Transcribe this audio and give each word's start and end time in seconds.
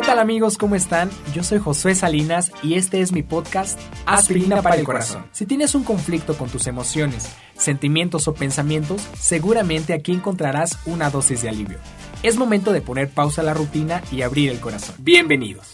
¿Qué 0.00 0.06
tal 0.06 0.18
amigos? 0.18 0.56
¿Cómo 0.56 0.76
están? 0.76 1.10
Yo 1.34 1.44
soy 1.44 1.58
Josué 1.58 1.94
Salinas 1.94 2.52
y 2.62 2.76
este 2.76 3.02
es 3.02 3.12
mi 3.12 3.22
podcast 3.22 3.78
Aspirina 4.06 4.62
para 4.62 4.76
el 4.76 4.84
Corazón. 4.84 5.26
Si 5.30 5.44
tienes 5.44 5.74
un 5.74 5.84
conflicto 5.84 6.38
con 6.38 6.48
tus 6.48 6.66
emociones, 6.68 7.28
sentimientos 7.54 8.26
o 8.26 8.32
pensamientos, 8.32 9.06
seguramente 9.18 9.92
aquí 9.92 10.12
encontrarás 10.12 10.78
una 10.86 11.10
dosis 11.10 11.42
de 11.42 11.50
alivio. 11.50 11.76
Es 12.22 12.38
momento 12.38 12.72
de 12.72 12.80
poner 12.80 13.10
pausa 13.10 13.42
a 13.42 13.44
la 13.44 13.52
rutina 13.52 14.02
y 14.10 14.22
abrir 14.22 14.48
el 14.50 14.58
corazón. 14.58 14.94
Bienvenidos. 15.00 15.66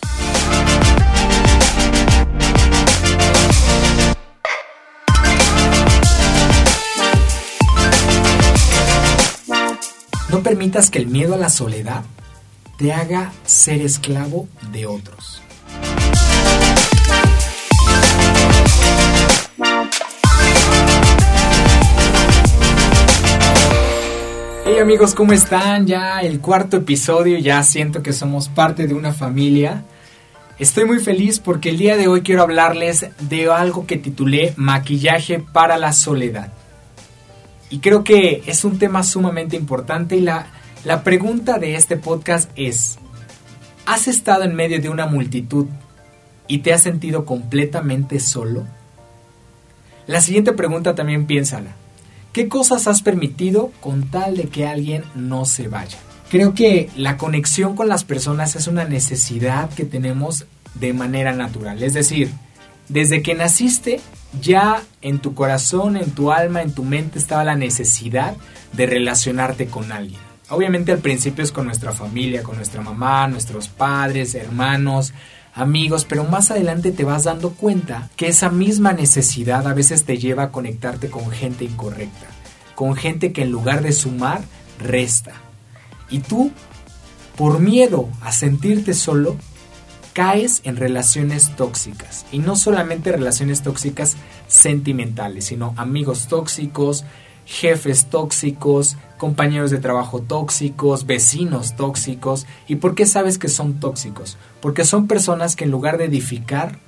No 10.30 10.43
permitas 10.43 10.90
que 10.90 10.98
el 10.98 11.06
miedo 11.06 11.34
a 11.34 11.38
la 11.38 11.48
soledad 11.48 12.02
te 12.77 12.93
haga 12.93 13.33
ser 13.45 13.80
esclavo 13.80 14.48
de 14.71 14.87
otros. 14.87 15.43
Hey 24.66 24.79
amigos, 24.80 25.15
¿cómo 25.15 25.33
están? 25.33 25.87
Ya 25.87 26.21
el 26.21 26.41
cuarto 26.41 26.77
episodio, 26.77 27.39
ya 27.39 27.62
siento 27.62 28.02
que 28.02 28.12
somos 28.12 28.49
parte 28.49 28.87
de 28.87 28.95
una 28.95 29.13
familia. 29.13 29.85
Estoy 30.59 30.85
muy 30.85 30.99
feliz 30.99 31.38
porque 31.38 31.71
el 31.71 31.79
día 31.79 31.97
de 31.97 32.09
hoy 32.09 32.23
quiero 32.23 32.43
hablarles 32.43 33.07
de 33.21 33.51
algo 33.51 33.87
que 33.87 33.97
titulé 33.97 34.52
Maquillaje 34.57 35.38
para 35.38 35.79
la 35.79 35.93
soledad. 35.93 36.52
Y 37.71 37.79
creo 37.79 38.05
que 38.05 38.43
es 38.46 38.65
un 38.65 38.79
tema 38.79 39.02
sumamente 39.02 39.57
importante 39.57 40.16
y 40.16 40.21
la, 40.21 40.46
la 40.85 41.02
pregunta 41.02 41.59
de 41.59 41.74
este 41.74 41.96
podcast 41.96 42.51
es, 42.57 42.99
¿has 43.87 44.09
estado 44.09 44.45
en 44.45 44.55
medio 44.55 44.80
de 44.80 44.88
una 44.88 45.07
multitud 45.07 45.66
y 46.49 46.59
te 46.59 46.73
has 46.73 46.83
sentido 46.83 47.24
completamente 47.24 48.21
solo? 48.21 48.65
La 50.07 50.21
siguiente 50.21 50.52
pregunta 50.52 50.95
también 50.95 51.27
piénsala. 51.27 51.73
¿Qué 52.33 52.49
cosas 52.49 52.87
has 52.87 53.02
permitido 53.02 53.73
con 53.80 54.10
tal 54.10 54.37
de 54.37 54.45
que 54.45 54.66
alguien 54.66 55.05
no 55.15 55.45
se 55.46 55.68
vaya? 55.68 55.99
Creo 56.30 56.55
que 56.55 56.90
la 56.96 57.16
conexión 57.16 57.74
con 57.74 57.88
las 57.88 58.05
personas 58.05 58.57
es 58.57 58.66
una 58.66 58.85
necesidad 58.85 59.71
que 59.71 59.85
tenemos 59.85 60.46
de 60.74 60.93
manera 60.93 61.33
natural. 61.33 61.83
Es 61.83 61.95
decir, 61.95 62.30
desde 62.88 63.23
que 63.23 63.35
naciste, 63.35 64.00
ya 64.41 64.83
en 65.03 65.19
tu 65.19 65.34
corazón, 65.34 65.97
en 65.97 66.11
tu 66.11 66.31
alma, 66.31 66.62
en 66.62 66.72
tu 66.72 66.84
mente 66.84 67.19
estaba 67.19 67.43
la 67.43 67.56
necesidad 67.56 68.37
de 68.72 68.87
relacionarte 68.87 69.66
con 69.66 69.91
alguien. 69.91 70.25
Obviamente 70.49 70.93
al 70.93 70.99
principio 70.99 71.43
es 71.43 71.50
con 71.50 71.66
nuestra 71.66 71.93
familia, 71.93 72.44
con 72.44 72.56
nuestra 72.56 72.81
mamá, 72.81 73.27
nuestros 73.27 73.66
padres, 73.69 74.34
hermanos, 74.37 75.12
amigos, 75.55 76.05
pero 76.05 76.22
más 76.25 76.53
adelante 76.53 76.93
te 76.93 77.03
vas 77.03 77.25
dando 77.25 77.50
cuenta 77.50 78.11
que 78.15 78.28
esa 78.28 78.50
misma 78.50 78.93
necesidad 78.93 79.67
a 79.67 79.75
veces 79.75 80.05
te 80.05 80.19
lleva 80.19 80.44
a 80.44 80.53
conectarte 80.53 81.11
con 81.11 81.31
gente 81.31 81.65
incorrecta, 81.65 82.27
con 82.77 82.94
gente 82.94 83.33
que 83.33 83.43
en 83.43 83.50
lugar 83.50 83.83
de 83.83 83.93
sumar, 83.93 84.43
resta. 84.78 85.33
Y 86.11 86.21
tú, 86.21 86.53
por 87.37 87.59
miedo 87.59 88.09
a 88.21 88.31
sentirte 88.31 88.94
solo, 88.94 89.37
caes 90.12 90.61
en 90.65 90.77
relaciones 90.77 91.56
tóxicas. 91.56 92.25
Y 92.31 92.39
no 92.39 92.55
solamente 92.55 93.11
relaciones 93.11 93.62
tóxicas 93.62 94.17
sentimentales, 94.47 95.47
sino 95.47 95.75
amigos 95.77 96.28
tóxicos, 96.28 97.05
jefes 97.47 98.06
tóxicos, 98.06 98.97
compañeros 99.16 99.71
de 99.71 99.78
trabajo 99.78 100.21
tóxicos, 100.21 101.07
vecinos 101.07 101.77
tóxicos. 101.77 102.47
¿Y 102.69 102.77
por 102.77 102.95
qué 102.95 103.07
sabes 103.07 103.39
que 103.39 103.49
son 103.49 103.81
tóxicos? 103.81 104.37
Porque 104.61 104.84
son 104.84 105.07
personas 105.07 105.56
que 105.56 105.65
en 105.65 105.71
lugar 105.71 105.97
de 105.97 106.05
edificar, 106.05 106.79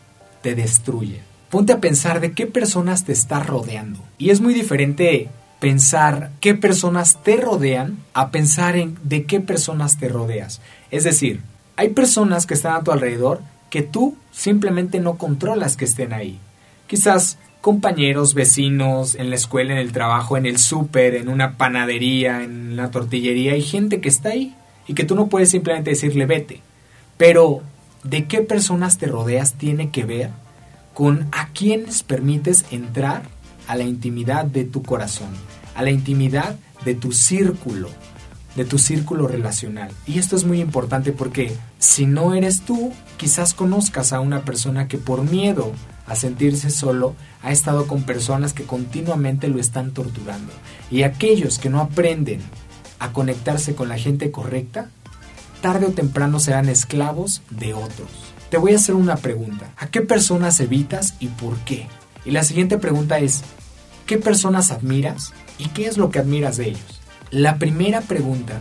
te 0.42 0.54
destruyen. 0.54 1.22
Ponte 1.50 1.72
a 1.72 1.80
pensar 1.80 2.20
de 2.20 2.32
qué 2.32 2.46
personas 2.46 3.04
te 3.04 3.12
estás 3.12 3.46
rodeando. 3.46 4.00
Y 4.18 4.30
es 4.30 4.40
muy 4.40 4.52
diferente 4.52 5.30
pensar 5.60 6.30
qué 6.40 6.54
personas 6.54 7.22
te 7.22 7.36
rodean 7.36 7.98
a 8.12 8.30
pensar 8.30 8.76
en 8.76 8.98
de 9.02 9.24
qué 9.24 9.40
personas 9.40 9.98
te 9.98 10.08
rodeas. 10.08 10.60
Es 10.90 11.04
decir, 11.04 11.40
hay 11.76 11.90
personas 11.90 12.46
que 12.46 12.54
están 12.54 12.74
a 12.74 12.82
tu 12.82 12.92
alrededor 12.92 13.40
que 13.70 13.82
tú 13.82 14.16
simplemente 14.32 15.00
no 15.00 15.16
controlas 15.18 15.76
que 15.76 15.84
estén 15.84 16.12
ahí. 16.12 16.38
Quizás 16.86 17.38
compañeros, 17.60 18.34
vecinos, 18.34 19.14
en 19.14 19.30
la 19.30 19.36
escuela, 19.36 19.72
en 19.72 19.78
el 19.78 19.92
trabajo, 19.92 20.36
en 20.36 20.46
el 20.46 20.58
súper, 20.58 21.14
en 21.14 21.28
una 21.28 21.56
panadería, 21.56 22.42
en 22.42 22.76
la 22.76 22.90
tortillería, 22.90 23.52
hay 23.52 23.62
gente 23.62 24.00
que 24.00 24.08
está 24.08 24.30
ahí 24.30 24.54
y 24.86 24.94
que 24.94 25.04
tú 25.04 25.14
no 25.14 25.28
puedes 25.28 25.50
simplemente 25.50 25.90
decirle 25.90 26.26
vete. 26.26 26.62
Pero 27.16 27.62
de 28.04 28.26
qué 28.26 28.40
personas 28.40 28.98
te 28.98 29.06
rodeas 29.06 29.54
tiene 29.54 29.90
que 29.90 30.04
ver 30.04 30.30
con 30.94 31.28
a 31.32 31.48
quiénes 31.48 32.02
permites 32.02 32.64
entrar 32.70 33.22
a 33.66 33.76
la 33.76 33.84
intimidad 33.84 34.44
de 34.44 34.64
tu 34.64 34.82
corazón, 34.82 35.28
a 35.74 35.82
la 35.82 35.90
intimidad 35.90 36.56
de 36.84 36.94
tu 36.94 37.12
círculo, 37.12 37.90
de 38.56 38.64
tu 38.64 38.78
círculo 38.78 39.28
relacional. 39.28 39.90
Y 40.06 40.18
esto 40.18 40.36
es 40.36 40.44
muy 40.44 40.60
importante 40.60 41.12
porque 41.12 41.54
si 41.78 42.06
no 42.06 42.34
eres 42.34 42.62
tú, 42.62 42.92
quizás 43.16 43.54
conozcas 43.54 44.12
a 44.12 44.20
una 44.20 44.42
persona 44.42 44.88
que 44.88 44.98
por 44.98 45.22
miedo 45.22 45.72
a 46.08 46.16
sentirse 46.16 46.70
solo, 46.70 47.14
ha 47.42 47.52
estado 47.52 47.86
con 47.86 48.02
personas 48.02 48.54
que 48.54 48.64
continuamente 48.64 49.48
lo 49.48 49.60
están 49.60 49.92
torturando. 49.92 50.52
Y 50.90 51.02
aquellos 51.02 51.58
que 51.58 51.70
no 51.70 51.80
aprenden 51.80 52.40
a 52.98 53.12
conectarse 53.12 53.74
con 53.74 53.88
la 53.88 53.98
gente 53.98 54.30
correcta, 54.30 54.90
tarde 55.60 55.86
o 55.86 55.90
temprano 55.90 56.40
serán 56.40 56.68
esclavos 56.68 57.42
de 57.50 57.74
otros. 57.74 58.08
Te 58.50 58.56
voy 58.56 58.72
a 58.72 58.76
hacer 58.76 58.94
una 58.94 59.16
pregunta. 59.16 59.70
¿A 59.76 59.88
qué 59.88 60.00
personas 60.00 60.58
evitas 60.60 61.14
y 61.20 61.28
por 61.28 61.58
qué? 61.58 61.86
Y 62.24 62.30
la 62.30 62.42
siguiente 62.42 62.78
pregunta 62.78 63.18
es, 63.18 63.42
¿qué 64.06 64.16
personas 64.16 64.70
admiras 64.70 65.32
y 65.58 65.68
qué 65.68 65.86
es 65.86 65.98
lo 65.98 66.10
que 66.10 66.18
admiras 66.18 66.56
de 66.56 66.68
ellos? 66.68 67.00
La 67.30 67.58
primera 67.58 68.00
pregunta 68.00 68.60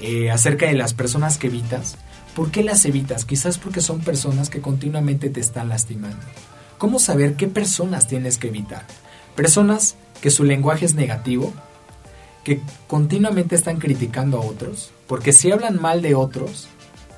eh, 0.00 0.30
acerca 0.30 0.66
de 0.66 0.74
las 0.74 0.94
personas 0.94 1.38
que 1.38 1.48
evitas, 1.48 1.96
¿por 2.36 2.52
qué 2.52 2.62
las 2.62 2.84
evitas? 2.84 3.24
Quizás 3.24 3.58
porque 3.58 3.80
son 3.80 4.00
personas 4.00 4.50
que 4.50 4.60
continuamente 4.60 5.30
te 5.30 5.40
están 5.40 5.68
lastimando. 5.68 6.24
¿Cómo 6.78 6.98
saber 6.98 7.36
qué 7.36 7.48
personas 7.48 8.06
tienes 8.06 8.38
que 8.38 8.48
evitar? 8.48 8.84
Personas 9.34 9.96
que 10.20 10.30
su 10.30 10.44
lenguaje 10.44 10.84
es 10.84 10.94
negativo, 10.94 11.52
que 12.44 12.60
continuamente 12.86 13.56
están 13.56 13.78
criticando 13.78 14.38
a 14.38 14.44
otros, 14.44 14.92
porque 15.06 15.32
si 15.32 15.50
hablan 15.50 15.80
mal 15.80 16.02
de 16.02 16.14
otros, 16.14 16.68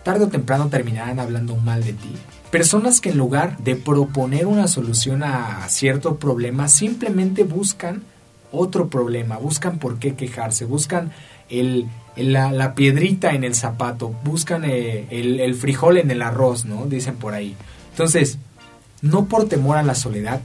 tarde 0.04 0.24
o 0.24 0.28
temprano 0.28 0.68
terminarán 0.68 1.20
hablando 1.20 1.56
mal 1.56 1.84
de 1.84 1.92
ti. 1.92 2.14
Personas 2.50 3.00
que 3.00 3.10
en 3.10 3.18
lugar 3.18 3.58
de 3.58 3.76
proponer 3.76 4.46
una 4.46 4.68
solución 4.68 5.22
a 5.22 5.68
cierto 5.68 6.16
problema, 6.16 6.68
simplemente 6.68 7.44
buscan 7.44 8.02
otro 8.52 8.88
problema, 8.88 9.36
buscan 9.36 9.78
por 9.78 9.98
qué 9.98 10.14
quejarse, 10.14 10.64
buscan 10.64 11.12
el, 11.50 11.88
la, 12.16 12.74
piedrita 12.74 13.34
en 13.34 13.44
el 13.44 13.54
zapato, 13.54 14.14
buscan 14.24 14.64
eh, 14.64 15.06
el, 15.10 15.40
el 15.40 15.54
frijol 15.54 15.98
en 15.98 16.10
el 16.10 16.22
arroz, 16.22 16.64
¿no? 16.64 16.86
Dicen 16.86 17.16
por 17.16 17.34
ahí. 17.34 17.54
Entonces, 17.90 18.38
no 19.02 19.26
por 19.26 19.48
temor 19.48 19.76
a 19.76 19.82
la 19.82 19.94
soledad 19.94 20.40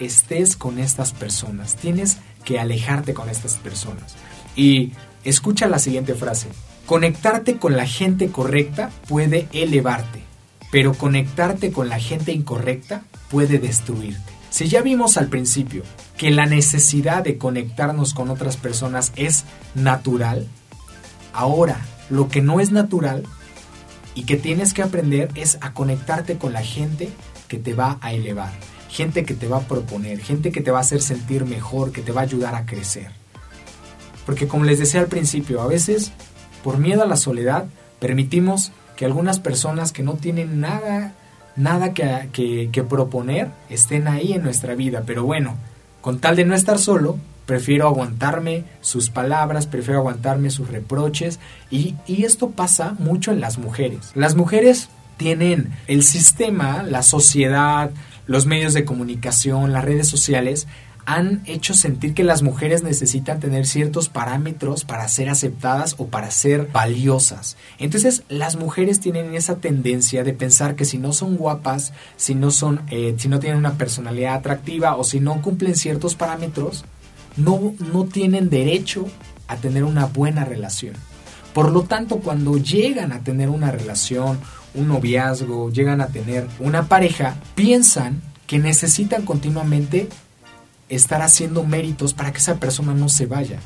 estés 0.00 0.56
con 0.56 0.78
estas 0.78 1.12
personas. 1.12 1.76
Tienes 1.76 2.18
que 2.44 2.58
alejarte 2.58 3.14
con 3.14 3.28
estas 3.28 3.56
personas. 3.56 4.16
Y 4.56 4.92
escucha 5.24 5.68
la 5.68 5.78
siguiente 5.78 6.14
frase. 6.14 6.48
Conectarte 6.86 7.58
con 7.58 7.76
la 7.76 7.86
gente 7.86 8.30
correcta 8.30 8.90
puede 9.08 9.46
elevarte, 9.52 10.22
pero 10.72 10.94
conectarte 10.94 11.70
con 11.70 11.88
la 11.88 11.98
gente 11.98 12.32
incorrecta 12.32 13.02
puede 13.30 13.58
destruirte. 13.58 14.32
Si 14.50 14.68
ya 14.68 14.80
vimos 14.80 15.18
al 15.18 15.28
principio 15.28 15.82
que 16.16 16.30
la 16.30 16.46
necesidad 16.46 17.22
de 17.22 17.36
conectarnos 17.36 18.14
con 18.14 18.30
otras 18.30 18.56
personas 18.56 19.12
es 19.16 19.44
natural, 19.74 20.46
ahora 21.34 21.78
lo 22.08 22.28
que 22.28 22.40
no 22.40 22.58
es 22.58 22.70
natural 22.70 23.24
y 24.18 24.24
que 24.24 24.36
tienes 24.36 24.74
que 24.74 24.82
aprender 24.82 25.30
es 25.36 25.58
a 25.60 25.72
conectarte 25.72 26.38
con 26.38 26.52
la 26.52 26.64
gente 26.64 27.08
que 27.46 27.56
te 27.56 27.72
va 27.72 27.98
a 28.00 28.12
elevar, 28.12 28.50
gente 28.88 29.24
que 29.24 29.34
te 29.34 29.46
va 29.46 29.58
a 29.58 29.68
proponer, 29.68 30.18
gente 30.18 30.50
que 30.50 30.60
te 30.60 30.72
va 30.72 30.78
a 30.78 30.80
hacer 30.80 31.02
sentir 31.02 31.44
mejor, 31.44 31.92
que 31.92 32.02
te 32.02 32.10
va 32.10 32.22
a 32.22 32.24
ayudar 32.24 32.56
a 32.56 32.66
crecer. 32.66 33.12
Porque 34.26 34.48
como 34.48 34.64
les 34.64 34.80
decía 34.80 34.98
al 34.98 35.06
principio, 35.06 35.62
a 35.62 35.68
veces 35.68 36.10
por 36.64 36.78
miedo 36.78 37.04
a 37.04 37.06
la 37.06 37.14
soledad 37.14 37.66
permitimos 38.00 38.72
que 38.96 39.04
algunas 39.04 39.38
personas 39.38 39.92
que 39.92 40.02
no 40.02 40.14
tienen 40.14 40.58
nada, 40.60 41.14
nada 41.54 41.94
que, 41.94 42.70
que, 42.72 42.82
proponer 42.82 43.52
estén 43.70 44.08
ahí 44.08 44.32
en 44.32 44.42
nuestra 44.42 44.74
vida. 44.74 45.04
Pero 45.06 45.22
bueno, 45.26 45.54
con 46.00 46.18
tal 46.18 46.34
de 46.34 46.44
no 46.44 46.56
estar 46.56 46.80
solo, 46.80 47.18
prefiero 47.48 47.86
aguantarme 47.86 48.64
sus 48.82 49.08
palabras, 49.08 49.66
prefiero 49.66 50.00
aguantarme 50.00 50.50
sus 50.50 50.68
reproches 50.68 51.40
y, 51.70 51.94
y, 52.06 52.24
esto 52.24 52.50
pasa 52.50 52.94
mucho 52.98 53.32
en 53.32 53.40
las 53.40 53.56
mujeres. 53.56 54.12
Las 54.14 54.36
mujeres 54.36 54.90
tienen 55.16 55.70
el 55.86 56.02
sistema, 56.02 56.82
la 56.82 57.02
sociedad, 57.02 57.90
los 58.26 58.44
medios 58.44 58.74
de 58.74 58.84
comunicación, 58.84 59.72
las 59.72 59.82
redes 59.82 60.06
sociales, 60.08 60.66
han 61.06 61.40
hecho 61.46 61.72
sentir 61.72 62.12
que 62.12 62.22
las 62.22 62.42
mujeres 62.42 62.82
necesitan 62.82 63.40
tener 63.40 63.66
ciertos 63.66 64.10
parámetros 64.10 64.84
para 64.84 65.08
ser 65.08 65.30
aceptadas 65.30 65.94
o 65.96 66.08
para 66.08 66.30
ser 66.30 66.68
valiosas. 66.70 67.56
Entonces 67.78 68.24
las 68.28 68.56
mujeres 68.56 69.00
tienen 69.00 69.34
esa 69.34 69.56
tendencia 69.56 70.22
de 70.22 70.34
pensar 70.34 70.76
que 70.76 70.84
si 70.84 70.98
no 70.98 71.14
son 71.14 71.38
guapas, 71.38 71.94
si 72.18 72.34
no 72.34 72.50
son, 72.50 72.82
eh, 72.90 73.14
si 73.16 73.28
no 73.28 73.38
tienen 73.40 73.58
una 73.58 73.78
personalidad 73.78 74.34
atractiva 74.34 74.96
o 74.96 75.04
si 75.04 75.18
no 75.18 75.40
cumplen 75.40 75.76
ciertos 75.76 76.14
parámetros, 76.14 76.84
no, 77.38 77.74
no 77.92 78.04
tienen 78.04 78.50
derecho 78.50 79.06
a 79.46 79.56
tener 79.56 79.84
una 79.84 80.06
buena 80.06 80.44
relación. 80.44 80.94
Por 81.54 81.72
lo 81.72 81.82
tanto, 81.82 82.20
cuando 82.20 82.58
llegan 82.58 83.12
a 83.12 83.24
tener 83.24 83.48
una 83.48 83.70
relación, 83.70 84.38
un 84.74 84.88
noviazgo, 84.88 85.70
llegan 85.70 86.00
a 86.00 86.08
tener 86.08 86.46
una 86.60 86.88
pareja, 86.88 87.36
piensan 87.54 88.20
que 88.46 88.58
necesitan 88.58 89.24
continuamente 89.24 90.08
estar 90.88 91.22
haciendo 91.22 91.64
méritos 91.64 92.14
para 92.14 92.32
que 92.32 92.38
esa 92.38 92.56
persona 92.56 92.94
no 92.94 93.08
se 93.08 93.26
vaya. 93.26 93.58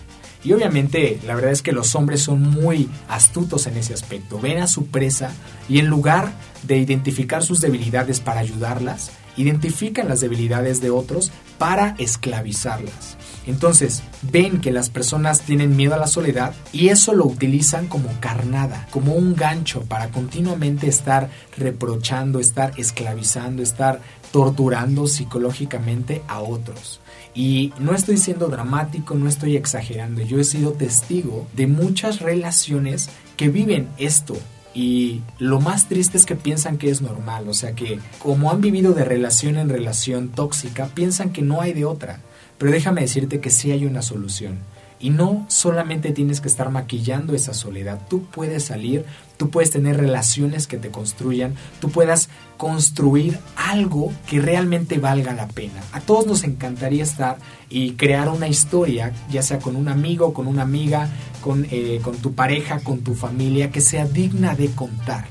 Y 0.45 0.53
obviamente 0.53 1.21
la 1.25 1.35
verdad 1.35 1.53
es 1.53 1.63
que 1.63 1.73
los 1.73 1.95
hombres 1.95 2.23
son 2.23 2.43
muy 2.43 2.89
astutos 3.09 3.67
en 3.67 3.77
ese 3.77 3.95
aspecto. 3.95 4.41
Ven 4.41 4.59
a 4.59 4.67
su 4.67 4.87
presa 4.87 5.31
y 5.69 5.79
en 5.79 5.87
lugar 5.87 6.33
de 6.65 6.79
identificar 6.79 7.45
sus 7.45 7.61
debilidades 7.61 8.21
para 8.21 8.41
ayudarlas, 8.41 9.13
identifican 9.37 10.09
las 10.09 10.21
debilidades 10.21 10.81
de 10.81 10.91
otros 10.91 11.33
para 11.59 11.95
esclavizarlas. 11.99 13.17
Entonces, 13.47 14.03
ven 14.31 14.61
que 14.61 14.71
las 14.71 14.89
personas 14.89 15.41
tienen 15.41 15.77
miedo 15.77 15.95
a 15.95 15.99
la 15.99 16.07
soledad 16.07 16.55
y 16.73 16.89
eso 16.89 17.13
lo 17.13 17.27
utilizan 17.27 17.89
como 17.89 18.09
carnada, 18.21 18.87
como 18.91 19.15
un 19.15 19.35
gancho 19.35 19.83
para 19.83 20.09
continuamente 20.09 20.87
estar 20.87 21.29
reprochando, 21.57 22.39
estar 22.39 22.73
esclavizando, 22.79 23.63
estar 23.63 24.01
torturando 24.31 25.07
psicológicamente 25.07 26.23
a 26.29 26.41
otros. 26.41 27.01
Y 27.35 27.73
no 27.79 27.95
estoy 27.95 28.19
siendo 28.19 28.49
dramático, 28.49 29.15
no 29.15 29.29
estoy 29.29 29.57
exagerando, 29.57 30.23
yo 30.23 30.39
he 30.39 30.45
sido 30.45 30.73
testigo 30.73 31.47
de 31.55 31.67
muchas 31.67 32.21
relaciones 32.21 33.09
que 33.37 33.49
viven 33.49 33.89
esto, 33.99 34.37
y 34.75 35.21
lo 35.39 35.61
más 35.61 35.89
triste 35.89 36.17
es 36.17 36.27
que 36.27 36.37
piensan 36.37 36.79
que 36.79 36.91
es 36.91 37.03
normal, 37.03 37.49
o 37.49 37.55
sea 37.55 37.73
que 37.73 37.99
como 38.19 38.51
han 38.51 38.61
vivido 38.61 38.95
de 38.95 39.05
relación 39.05 39.57
en 39.57 39.69
relación 39.69 40.29
tóxica, 40.29 40.89
piensan 40.95 41.33
que 41.33 41.43
no 41.43 41.61
hay 41.61 41.73
de 41.73 41.85
otra. 41.85 42.21
Pero 42.59 42.73
déjame 42.73 43.01
decirte 43.01 43.41
que 43.41 43.51
sí 43.51 43.73
hay 43.73 43.85
una 43.87 44.03
solución. 44.03 44.59
Y 45.03 45.11
no 45.11 45.45
solamente 45.49 46.13
tienes 46.13 46.41
que 46.41 46.47
estar 46.47 46.71
maquillando 46.71 47.35
esa 47.35 47.55
soledad, 47.55 48.01
tú 48.09 48.23
puedes 48.23 48.63
salir, 48.63 49.05
tú 49.37 49.51
puedes 49.51 49.73
tener 49.73 49.97
relaciones 49.97 50.69
que 50.69 50.77
te 50.77 50.91
construyan, 50.91 51.57
tú 51.81 51.91
puedas 51.91 52.29
construir 52.57 53.41
algo 53.57 54.13
que 54.29 54.41
realmente 54.41 54.99
valga 54.99 55.35
la 55.35 55.49
pena. 55.49 55.83
A 55.91 56.01
todos 56.01 56.29
nos 56.29 56.45
encantaría 56.45 57.03
estar 57.03 57.39
y 57.69 57.95
crear 57.95 58.29
una 58.29 58.47
historia, 58.47 59.13
ya 59.29 59.43
sea 59.43 59.59
con 59.59 59.75
un 59.75 59.89
amigo, 59.89 60.33
con 60.33 60.47
una 60.47 60.63
amiga, 60.63 61.09
con, 61.41 61.67
eh, 61.73 61.99
con 62.05 62.17
tu 62.19 62.35
pareja, 62.35 62.79
con 62.79 63.01
tu 63.01 63.17
familia, 63.17 63.73
que 63.73 63.81
sea 63.81 64.07
digna 64.07 64.55
de 64.55 64.71
contar, 64.71 65.27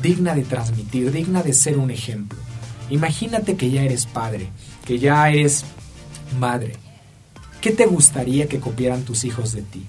digna 0.00 0.34
de 0.34 0.44
transmitir, 0.44 1.12
digna 1.12 1.42
de 1.42 1.52
ser 1.52 1.76
un 1.76 1.90
ejemplo. 1.90 2.38
Imagínate 2.88 3.56
que 3.56 3.70
ya 3.70 3.82
eres 3.82 4.06
padre, 4.06 4.48
que 4.86 4.98
ya 4.98 5.28
eres 5.28 5.66
madre 6.38 6.72
¿Qué 7.60 7.72
te 7.72 7.84
gustaría 7.84 8.48
que 8.48 8.58
copiaran 8.58 9.02
tus 9.02 9.24
hijos 9.24 9.52
de 9.52 9.60
ti? 9.62 9.84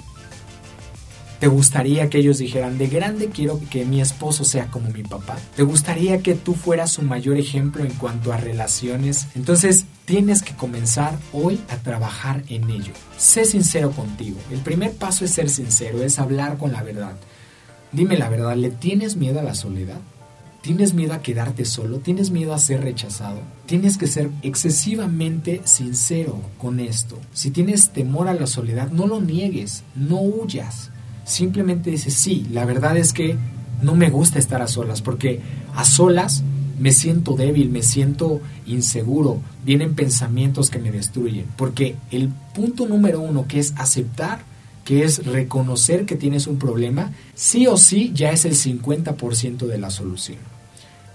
¿Te 1.40 1.48
gustaría 1.48 2.10
que 2.10 2.20
ellos 2.20 2.38
dijeran, 2.38 2.78
de 2.78 2.88
grande 2.88 3.30
quiero 3.30 3.60
que 3.72 3.86
mi 3.86 4.02
esposo 4.02 4.44
sea 4.44 4.68
como 4.68 4.90
mi 4.90 5.04
papá? 5.04 5.38
¿Te 5.56 5.64
gustaría 5.64 6.22
que 6.22 6.36
tú 6.36 6.54
fueras 6.54 6.92
su 6.92 7.02
mayor 7.02 7.38
ejemplo 7.38 7.84
en 7.84 7.94
cuanto 7.94 8.32
a 8.34 8.38
relaciones? 8.38 9.28
Entonces 9.36 9.86
tienes 10.06 10.44
que 10.44 10.54
comenzar 10.54 11.18
hoy 11.34 11.62
a 11.70 11.78
trabajar 11.78 12.44
en 12.50 12.70
ello. 12.70 12.94
Sé 13.18 13.46
sincero 13.46 13.92
contigo. 13.92 14.38
El 14.52 14.60
primer 14.60 14.92
paso 14.92 15.26
es 15.26 15.32
ser 15.32 15.50
sincero, 15.50 16.04
es 16.04 16.20
hablar 16.20 16.58
con 16.58 16.74
la 16.74 16.84
verdad. 16.84 17.16
Dime 17.92 18.18
la 18.18 18.30
verdad, 18.30 18.56
¿le 18.56 18.70
tienes 18.70 19.16
miedo 19.16 19.40
a 19.40 19.44
la 19.44 19.56
soledad? 19.56 20.00
¿Tienes 20.62 20.94
miedo 20.94 21.14
a 21.14 21.24
quedarte 21.24 21.66
solo? 21.66 21.98
¿Tienes 21.98 22.30
miedo 22.30 22.54
a 22.54 22.60
ser 22.60 22.82
rechazado? 22.82 23.40
Tienes 23.66 23.98
que 23.98 24.06
ser 24.06 24.30
excesivamente 24.44 25.62
sincero 25.64 26.40
con 26.60 26.80
esto. 26.80 27.18
Si 27.34 27.50
tienes 27.50 27.90
temor 27.90 28.28
a 28.28 28.36
la 28.36 28.46
soledad, 28.46 28.92
no 28.92 29.08
lo 29.08 29.20
niegues, 29.22 29.84
no 29.96 30.22
huyas. 30.22 30.92
Simplemente 31.24 31.90
dices, 31.90 32.14
sí, 32.14 32.46
la 32.52 32.66
verdad 32.66 32.96
es 32.96 33.12
que 33.12 33.38
no 33.82 33.96
me 33.96 34.12
gusta 34.12 34.38
estar 34.38 34.62
a 34.62 34.68
solas, 34.68 35.02
porque 35.02 35.40
a 35.74 35.84
solas 35.84 36.44
me 36.80 36.92
siento 36.92 37.36
débil, 37.36 37.72
me 37.72 37.82
siento 37.82 38.40
inseguro, 38.68 39.42
vienen 39.66 39.96
pensamientos 39.96 40.70
que 40.70 40.78
me 40.78 40.92
destruyen. 40.92 41.48
Porque 41.58 41.96
el 42.12 42.30
punto 42.54 42.88
número 42.88 43.20
uno, 43.20 43.48
que 43.48 43.58
es 43.58 43.74
aceptar 43.78 44.52
que 44.86 45.04
es 45.04 45.26
reconocer 45.26 46.06
que 46.06 46.16
tienes 46.16 46.48
un 46.48 46.58
problema, 46.58 47.12
sí 47.36 47.68
o 47.68 47.78
sí 47.78 48.12
ya 48.14 48.32
es 48.32 48.46
el 48.46 48.54
50% 48.54 49.68
de 49.68 49.78
la 49.78 49.92
solución. 49.92 50.51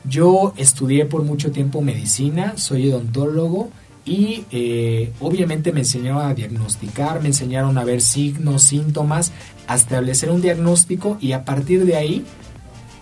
Yo 0.09 0.55
estudié 0.57 1.05
por 1.05 1.25
mucho 1.25 1.51
tiempo 1.51 1.81
medicina, 1.81 2.55
soy 2.57 2.91
odontólogo 2.91 3.71
y 4.05 4.45
eh, 4.53 5.13
obviamente 5.21 5.73
me 5.73 5.81
enseñaron 5.81 6.25
a 6.25 6.35
diagnosticar, 6.35 7.21
me 7.21 7.29
enseñaron 7.29 7.77
a 7.77 7.85
ver 7.85 8.01
signos, 8.01 8.63
síntomas, 8.63 9.33
a 9.67 9.75
establecer 9.75 10.31
un 10.31 10.43
diagnóstico 10.43 11.19
y 11.21 11.33
a 11.33 11.45
partir 11.45 11.85
de 11.85 11.97
ahí 11.97 12.25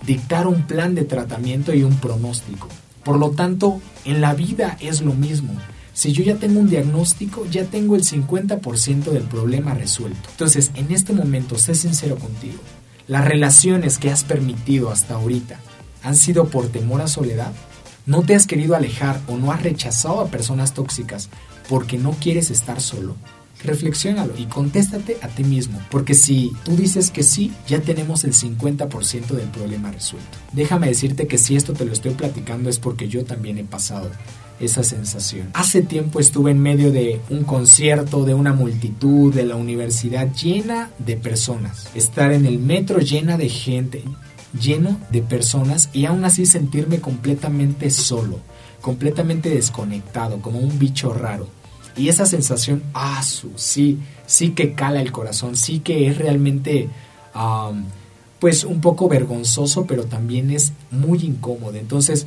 dictar 0.06 0.46
un 0.46 0.62
plan 0.62 0.94
de 0.94 1.04
tratamiento 1.04 1.74
y 1.74 1.82
un 1.82 1.96
pronóstico. 1.96 2.68
Por 3.04 3.18
lo 3.18 3.30
tanto, 3.30 3.82
en 4.06 4.22
la 4.22 4.32
vida 4.32 4.78
es 4.80 5.02
lo 5.02 5.12
mismo. 5.12 5.52
Si 5.92 6.12
yo 6.12 6.24
ya 6.24 6.36
tengo 6.36 6.58
un 6.58 6.70
diagnóstico, 6.70 7.46
ya 7.50 7.64
tengo 7.64 7.96
el 7.96 8.02
50% 8.02 9.04
del 9.04 9.24
problema 9.24 9.74
resuelto. 9.74 10.30
Entonces, 10.30 10.70
en 10.74 10.90
este 10.90 11.12
momento, 11.12 11.58
sé 11.58 11.74
sincero 11.74 12.16
contigo. 12.16 12.58
Las 13.06 13.26
relaciones 13.26 13.98
que 13.98 14.10
has 14.10 14.24
permitido 14.24 14.90
hasta 14.90 15.14
ahorita 15.14 15.60
han 16.04 16.14
sido 16.16 16.48
por 16.48 16.68
temor 16.68 17.00
a 17.00 17.08
soledad. 17.08 17.52
No 18.06 18.22
te 18.22 18.34
has 18.34 18.46
querido 18.46 18.76
alejar 18.76 19.20
o 19.26 19.36
no 19.36 19.50
has 19.50 19.62
rechazado 19.62 20.20
a 20.20 20.28
personas 20.28 20.74
tóxicas 20.74 21.30
porque 21.68 21.98
no 21.98 22.12
quieres 22.12 22.50
estar 22.50 22.80
solo. 22.80 23.16
Reflexiónalo 23.64 24.34
y 24.36 24.44
contéstate 24.44 25.16
a 25.22 25.28
ti 25.28 25.42
mismo, 25.42 25.80
porque 25.90 26.12
si 26.12 26.52
tú 26.64 26.76
dices 26.76 27.10
que 27.10 27.22
sí, 27.22 27.50
ya 27.66 27.80
tenemos 27.80 28.24
el 28.24 28.34
50% 28.34 29.28
del 29.28 29.48
problema 29.48 29.90
resuelto. 29.90 30.36
Déjame 30.52 30.88
decirte 30.88 31.26
que 31.26 31.38
si 31.38 31.56
esto 31.56 31.72
te 31.72 31.86
lo 31.86 31.94
estoy 31.94 32.12
platicando 32.12 32.68
es 32.68 32.78
porque 32.78 33.08
yo 33.08 33.24
también 33.24 33.56
he 33.56 33.64
pasado 33.64 34.10
esa 34.60 34.82
sensación. 34.82 35.48
Hace 35.54 35.80
tiempo 35.80 36.20
estuve 36.20 36.50
en 36.50 36.60
medio 36.60 36.92
de 36.92 37.20
un 37.30 37.44
concierto, 37.44 38.24
de 38.24 38.34
una 38.34 38.52
multitud, 38.52 39.32
de 39.32 39.46
la 39.46 39.56
universidad 39.56 40.32
llena 40.34 40.90
de 40.98 41.16
personas. 41.16 41.88
Estar 41.94 42.32
en 42.32 42.44
el 42.44 42.58
metro 42.58 43.00
llena 43.00 43.38
de 43.38 43.48
gente, 43.48 44.04
lleno 44.60 44.98
de 45.10 45.22
personas 45.22 45.90
y 45.92 46.06
aún 46.06 46.24
así 46.24 46.46
sentirme 46.46 47.00
completamente 47.00 47.90
solo, 47.90 48.40
completamente 48.80 49.50
desconectado, 49.50 50.40
como 50.40 50.58
un 50.58 50.78
bicho 50.78 51.12
raro. 51.12 51.48
Y 51.96 52.08
esa 52.08 52.26
sensación, 52.26 52.82
ah, 52.92 53.22
sí, 53.56 53.98
sí 54.26 54.50
que 54.50 54.74
cala 54.74 55.00
el 55.00 55.12
corazón, 55.12 55.56
sí 55.56 55.80
que 55.80 56.08
es 56.08 56.18
realmente, 56.18 56.88
pues 58.40 58.64
un 58.64 58.80
poco 58.80 59.08
vergonzoso, 59.08 59.86
pero 59.86 60.04
también 60.04 60.50
es 60.50 60.72
muy 60.90 61.20
incómodo. 61.20 61.76
Entonces, 61.76 62.26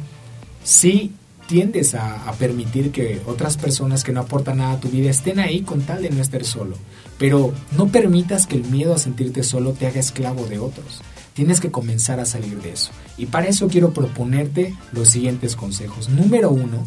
sí 0.63 1.11
tiendes 1.47 1.95
a, 1.95 2.31
permitir 2.37 2.91
que 2.91 3.21
otras 3.25 3.57
personas 3.57 4.03
que 4.03 4.11
no 4.11 4.21
aportan 4.21 4.57
nada 4.57 4.73
a 4.73 4.79
tu 4.79 4.89
vida 4.89 5.09
estén 5.09 5.39
ahí 5.39 5.61
con 5.61 5.81
tal 5.81 6.01
de 6.01 6.09
no 6.09 6.21
estar 6.21 6.43
solo. 6.43 6.75
Pero 7.17 7.53
no 7.75 7.87
permitas 7.87 8.45
que 8.47 8.55
el 8.55 8.65
miedo 8.65 8.93
a 8.93 8.99
sentirte 8.99 9.43
solo 9.43 9.71
te 9.71 9.87
haga 9.87 9.99
esclavo 9.99 10.45
de 10.45 10.59
otros. 10.59 11.01
Tienes 11.37 11.61
que 11.61 11.69
comenzar 11.69 12.19
a 12.19 12.25
salir 12.25 12.59
de 12.63 12.71
eso. 12.71 12.89
Y 13.15 13.27
para 13.27 13.45
eso 13.45 13.67
quiero 13.67 13.93
proponerte 13.93 14.75
los 14.91 15.09
siguientes 15.09 15.55
consejos. 15.55 16.09
Número 16.09 16.49
uno, 16.49 16.83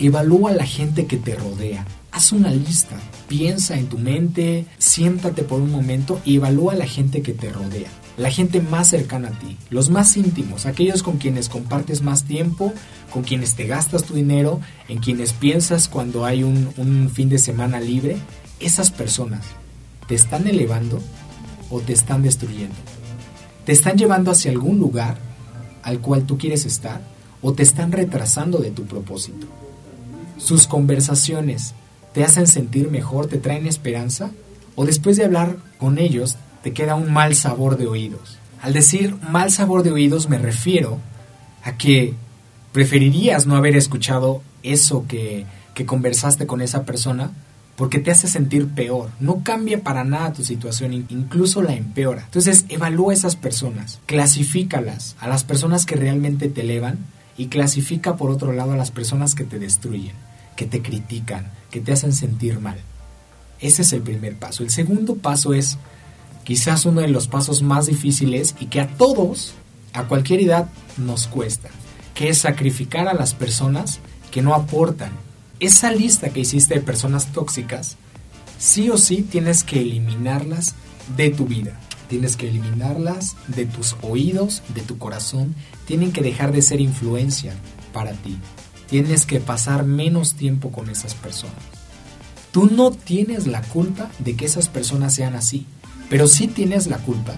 evalúa 0.00 0.50
la 0.50 0.66
gente 0.66 1.06
que 1.06 1.18
te 1.18 1.36
rodea. 1.36 1.86
Haz 2.10 2.32
una 2.32 2.50
lista, 2.50 2.96
piensa 3.28 3.78
en 3.78 3.86
tu 3.86 3.98
mente, 3.98 4.66
siéntate 4.78 5.44
por 5.44 5.60
un 5.60 5.70
momento 5.70 6.20
y 6.24 6.34
evalúa 6.34 6.74
la 6.74 6.88
gente 6.88 7.22
que 7.22 7.32
te 7.32 7.52
rodea 7.52 7.88
la 8.16 8.30
gente 8.30 8.60
más 8.60 8.88
cercana 8.88 9.28
a 9.28 9.38
ti, 9.38 9.56
los 9.70 9.88
más 9.88 10.18
íntimos, 10.18 10.66
aquellos 10.66 11.02
con 11.02 11.16
quienes 11.16 11.48
compartes 11.48 12.02
más 12.02 12.24
tiempo, 12.24 12.74
con 13.10 13.22
quienes 13.22 13.54
te 13.54 13.66
gastas 13.66 14.04
tu 14.04 14.12
dinero, 14.12 14.60
en 14.88 14.98
quienes 14.98 15.32
piensas 15.32 15.88
cuando 15.88 16.26
hay 16.26 16.42
un, 16.42 17.10
fin 17.10 17.30
de 17.30 17.38
semana 17.38 17.80
libre, 17.80 18.18
esas 18.60 18.90
personas 18.90 19.46
te 20.08 20.14
están 20.14 20.46
elevando 20.46 21.00
o 21.70 21.80
te 21.80 21.94
están 21.94 22.22
destruyendo. 22.22 22.74
Te 23.64 23.72
están 23.72 23.96
llevando 23.96 24.30
hacia 24.30 24.50
algún 24.50 24.78
lugar 24.78 25.18
al 25.82 26.00
cual 26.00 26.24
tú 26.24 26.38
quieres 26.38 26.64
estar 26.64 27.00
o 27.42 27.52
te 27.52 27.62
están 27.62 27.92
retrasando 27.92 28.58
de 28.58 28.70
tu 28.70 28.84
propósito. 28.84 29.46
Sus 30.38 30.66
conversaciones 30.66 31.74
te 32.12 32.24
hacen 32.24 32.46
sentir 32.46 32.90
mejor, 32.90 33.26
te 33.26 33.38
traen 33.38 33.66
esperanza 33.66 34.30
o 34.74 34.84
después 34.84 35.16
de 35.16 35.24
hablar 35.24 35.56
con 35.78 35.98
ellos 35.98 36.36
te 36.62 36.72
queda 36.72 36.94
un 36.94 37.12
mal 37.12 37.34
sabor 37.34 37.76
de 37.76 37.86
oídos. 37.86 38.38
Al 38.60 38.72
decir 38.72 39.16
mal 39.28 39.50
sabor 39.50 39.82
de 39.82 39.92
oídos 39.92 40.28
me 40.28 40.38
refiero 40.38 40.98
a 41.64 41.76
que 41.76 42.14
preferirías 42.72 43.46
no 43.46 43.56
haber 43.56 43.76
escuchado 43.76 44.42
eso 44.62 45.04
que, 45.08 45.46
que 45.74 45.86
conversaste 45.86 46.46
con 46.46 46.60
esa 46.60 46.84
persona 46.84 47.32
porque 47.76 47.98
te 47.98 48.10
hace 48.10 48.28
sentir 48.28 48.68
peor. 48.68 49.10
No 49.20 49.42
cambia 49.42 49.82
para 49.82 50.04
nada 50.04 50.32
tu 50.32 50.44
situación, 50.44 50.92
incluso 50.92 51.62
la 51.62 51.74
empeora. 51.74 52.22
Entonces, 52.24 52.64
evalúa 52.68 53.12
a 53.12 53.16
esas 53.16 53.36
personas, 53.36 54.00
clasifícalas 54.06 55.16
a 55.20 55.28
las 55.28 55.44
personas 55.44 55.86
que 55.86 55.96
realmente 55.96 56.48
te 56.48 56.60
elevan 56.60 56.98
y 57.36 57.46
clasifica 57.46 58.16
por 58.16 58.30
otro 58.30 58.52
lado 58.52 58.72
a 58.72 58.76
las 58.76 58.90
personas 58.90 59.34
que 59.34 59.44
te 59.44 59.58
destruyen, 59.58 60.14
que 60.56 60.66
te 60.66 60.82
critican, 60.82 61.50
que 61.70 61.80
te 61.80 61.92
hacen 61.92 62.12
sentir 62.12 62.60
mal. 62.60 62.76
Ese 63.60 63.82
es 63.82 63.92
el 63.92 64.02
primer 64.02 64.36
paso. 64.36 64.62
El 64.62 64.70
segundo 64.70 65.16
paso 65.16 65.54
es 65.54 65.78
quizás 66.44 66.84
uno 66.84 67.00
de 67.00 67.08
los 67.08 67.28
pasos 67.28 67.62
más 67.62 67.86
difíciles 67.86 68.54
y 68.60 68.66
que 68.66 68.80
a 68.80 68.88
todos, 68.88 69.54
a 69.92 70.04
cualquier 70.04 70.40
edad, 70.40 70.68
nos 70.98 71.26
cuesta, 71.26 71.70
que 72.14 72.28
es 72.28 72.38
sacrificar 72.38 73.08
a 73.08 73.14
las 73.14 73.34
personas 73.34 74.00
que 74.30 74.42
no 74.42 74.54
aportan. 74.54 75.12
Esa 75.62 75.92
lista 75.92 76.30
que 76.30 76.40
hiciste 76.40 76.74
de 76.74 76.80
personas 76.80 77.28
tóxicas, 77.28 77.96
sí 78.58 78.90
o 78.90 78.98
sí 78.98 79.22
tienes 79.22 79.62
que 79.62 79.80
eliminarlas 79.80 80.74
de 81.16 81.30
tu 81.30 81.46
vida. 81.46 81.78
Tienes 82.08 82.36
que 82.36 82.48
eliminarlas 82.48 83.36
de 83.46 83.66
tus 83.66 83.94
oídos, 84.02 84.64
de 84.74 84.80
tu 84.80 84.98
corazón. 84.98 85.54
Tienen 85.86 86.10
que 86.10 86.20
dejar 86.20 86.50
de 86.50 86.62
ser 86.62 86.80
influencia 86.80 87.54
para 87.92 88.10
ti. 88.10 88.38
Tienes 88.88 89.24
que 89.24 89.38
pasar 89.38 89.84
menos 89.84 90.34
tiempo 90.34 90.72
con 90.72 90.90
esas 90.90 91.14
personas. 91.14 91.54
Tú 92.50 92.66
no 92.66 92.90
tienes 92.90 93.46
la 93.46 93.62
culpa 93.62 94.10
de 94.18 94.34
que 94.34 94.46
esas 94.46 94.68
personas 94.68 95.14
sean 95.14 95.36
así, 95.36 95.64
pero 96.10 96.26
sí 96.26 96.48
tienes 96.48 96.88
la 96.88 96.98
culpa 96.98 97.36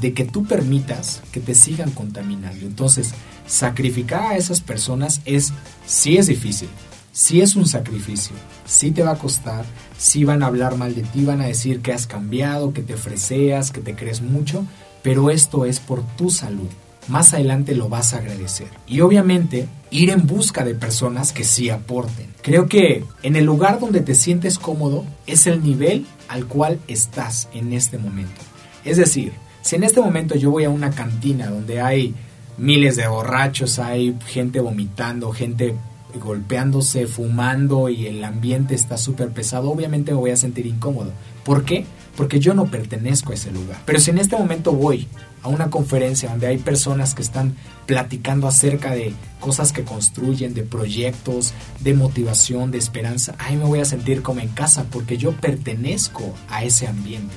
de 0.00 0.12
que 0.12 0.24
tú 0.24 0.44
permitas 0.44 1.22
que 1.30 1.38
te 1.38 1.54
sigan 1.54 1.92
contaminando. 1.92 2.66
Entonces, 2.66 3.12
sacrificar 3.46 4.32
a 4.32 4.36
esas 4.36 4.60
personas 4.60 5.20
es, 5.24 5.52
sí 5.86 6.16
es 6.16 6.26
difícil, 6.26 6.68
sí 7.14 7.40
es 7.40 7.56
un 7.56 7.66
sacrificio, 7.66 8.36
sí 8.66 8.90
te 8.90 9.02
va 9.02 9.12
a 9.12 9.18
costar, 9.18 9.64
sí 9.96 10.24
van 10.24 10.42
a 10.42 10.48
hablar 10.48 10.76
mal 10.76 10.94
de 10.94 11.02
ti, 11.02 11.24
van 11.24 11.40
a 11.40 11.46
decir 11.46 11.80
que 11.80 11.94
has 11.94 12.06
cambiado, 12.06 12.74
que 12.74 12.82
te 12.82 12.98
freseas, 12.98 13.70
que 13.70 13.80
te 13.80 13.94
crees 13.94 14.20
mucho, 14.20 14.66
pero 15.02 15.30
esto 15.30 15.64
es 15.64 15.80
por 15.80 16.02
tu 16.16 16.28
salud 16.28 16.68
más 17.08 17.34
adelante 17.34 17.74
lo 17.74 17.88
vas 17.88 18.14
a 18.14 18.18
agradecer. 18.18 18.68
Y 18.86 19.00
obviamente 19.00 19.66
ir 19.90 20.10
en 20.10 20.26
busca 20.26 20.64
de 20.64 20.74
personas 20.74 21.32
que 21.32 21.44
sí 21.44 21.70
aporten. 21.70 22.26
Creo 22.42 22.66
que 22.66 23.04
en 23.22 23.36
el 23.36 23.44
lugar 23.44 23.80
donde 23.80 24.00
te 24.00 24.14
sientes 24.14 24.58
cómodo 24.58 25.04
es 25.26 25.46
el 25.46 25.62
nivel 25.62 26.06
al 26.28 26.46
cual 26.46 26.80
estás 26.88 27.48
en 27.52 27.72
este 27.72 27.98
momento. 27.98 28.40
Es 28.84 28.96
decir, 28.96 29.32
si 29.62 29.76
en 29.76 29.84
este 29.84 30.00
momento 30.00 30.34
yo 30.34 30.50
voy 30.50 30.64
a 30.64 30.70
una 30.70 30.90
cantina 30.90 31.48
donde 31.48 31.80
hay 31.80 32.14
miles 32.56 32.96
de 32.96 33.06
borrachos, 33.06 33.78
hay 33.78 34.16
gente 34.26 34.60
vomitando, 34.60 35.32
gente 35.32 35.74
golpeándose, 36.18 37.06
fumando 37.06 37.88
y 37.88 38.06
el 38.06 38.22
ambiente 38.24 38.74
está 38.74 38.96
súper 38.96 39.30
pesado, 39.30 39.70
obviamente 39.70 40.12
me 40.12 40.18
voy 40.18 40.30
a 40.30 40.36
sentir 40.36 40.66
incómodo. 40.66 41.12
¿Por 41.44 41.64
qué? 41.64 41.84
Porque 42.16 42.40
yo 42.40 42.54
no 42.54 42.66
pertenezco 42.66 43.32
a 43.32 43.34
ese 43.34 43.50
lugar. 43.50 43.80
Pero 43.84 44.00
si 44.00 44.10
en 44.10 44.18
este 44.18 44.36
momento 44.36 44.72
voy 44.72 45.08
a 45.42 45.48
una 45.48 45.68
conferencia 45.68 46.30
donde 46.30 46.46
hay 46.46 46.58
personas 46.58 47.14
que 47.14 47.22
están 47.22 47.54
platicando 47.86 48.48
acerca 48.48 48.92
de 48.92 49.12
cosas 49.40 49.72
que 49.72 49.84
construyen, 49.84 50.54
de 50.54 50.62
proyectos, 50.62 51.52
de 51.80 51.94
motivación, 51.94 52.70
de 52.70 52.78
esperanza, 52.78 53.34
ahí 53.38 53.56
me 53.56 53.64
voy 53.64 53.80
a 53.80 53.84
sentir 53.84 54.22
como 54.22 54.40
en 54.40 54.48
casa 54.48 54.86
porque 54.90 55.18
yo 55.18 55.32
pertenezco 55.32 56.34
a 56.48 56.64
ese 56.64 56.86
ambiente. 56.86 57.34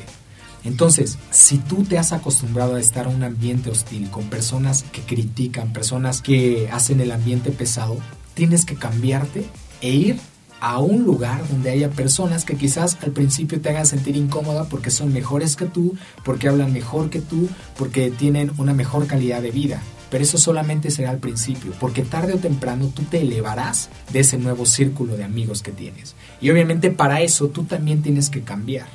Entonces, 0.64 1.18
si 1.32 1.58
tú 1.60 1.84
te 1.84 1.98
has 1.98 2.12
acostumbrado 2.12 2.76
a 2.76 2.80
estar 2.80 3.08
en 3.08 3.16
un 3.16 3.24
ambiente 3.24 3.70
hostil 3.70 4.10
con 4.10 4.26
personas 4.26 4.84
que 4.92 5.02
critican, 5.02 5.72
personas 5.72 6.22
que 6.22 6.70
hacen 6.72 7.00
el 7.00 7.12
ambiente 7.12 7.52
pesado, 7.52 7.98
tienes 8.38 8.66
que 8.66 8.76
cambiarte 8.76 9.48
e 9.82 9.90
ir 9.90 10.20
a 10.62 10.78
un 10.78 11.04
lugar 11.04 11.48
donde 11.50 11.72
haya 11.72 11.90
personas 11.90 12.46
que 12.46 12.56
quizás 12.56 12.96
al 13.02 13.12
principio 13.12 13.60
te 13.60 13.70
hagan 13.70 13.88
sentir 13.88 14.16
incómoda 14.16 14.66
porque 14.66 14.92
son 14.92 15.12
mejores 15.12 15.56
que 15.56 15.66
tú, 15.66 15.98
porque 16.24 16.48
hablan 16.48 16.72
mejor 16.72 17.10
que 17.10 17.20
tú, 17.20 17.50
porque 17.78 18.12
tienen 18.12 18.52
una 18.60 18.76
mejor 18.76 19.08
calidad 19.08 19.42
de 19.42 19.50
vida. 19.50 19.82
Pero 20.12 20.24
eso 20.24 20.38
solamente 20.38 20.92
será 20.92 21.10
al 21.10 21.18
principio, 21.18 21.74
porque 21.80 22.04
tarde 22.04 22.36
o 22.36 22.38
temprano 22.38 22.92
tú 22.96 23.02
te 23.04 23.22
elevarás 23.22 23.90
de 24.14 24.20
ese 24.20 24.38
nuevo 24.38 24.68
círculo 24.68 25.18
de 25.18 25.24
amigos 25.24 25.64
que 25.64 25.72
tienes. 25.72 26.16
Y 26.40 26.52
obviamente 26.52 26.92
para 26.92 27.22
eso 27.22 27.48
tú 27.48 27.64
también 27.64 28.04
tienes 28.04 28.30
que 28.30 28.44
cambiar, 28.44 28.88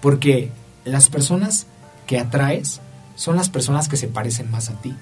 porque 0.00 0.50
las 0.84 1.08
personas 1.08 1.66
que 2.06 2.20
atraes 2.20 2.80
son 3.16 3.34
las 3.34 3.48
personas 3.48 3.88
que 3.88 3.96
se 3.96 4.06
parecen 4.06 4.48
más 4.48 4.70
a 4.70 4.80
ti. 4.80 4.94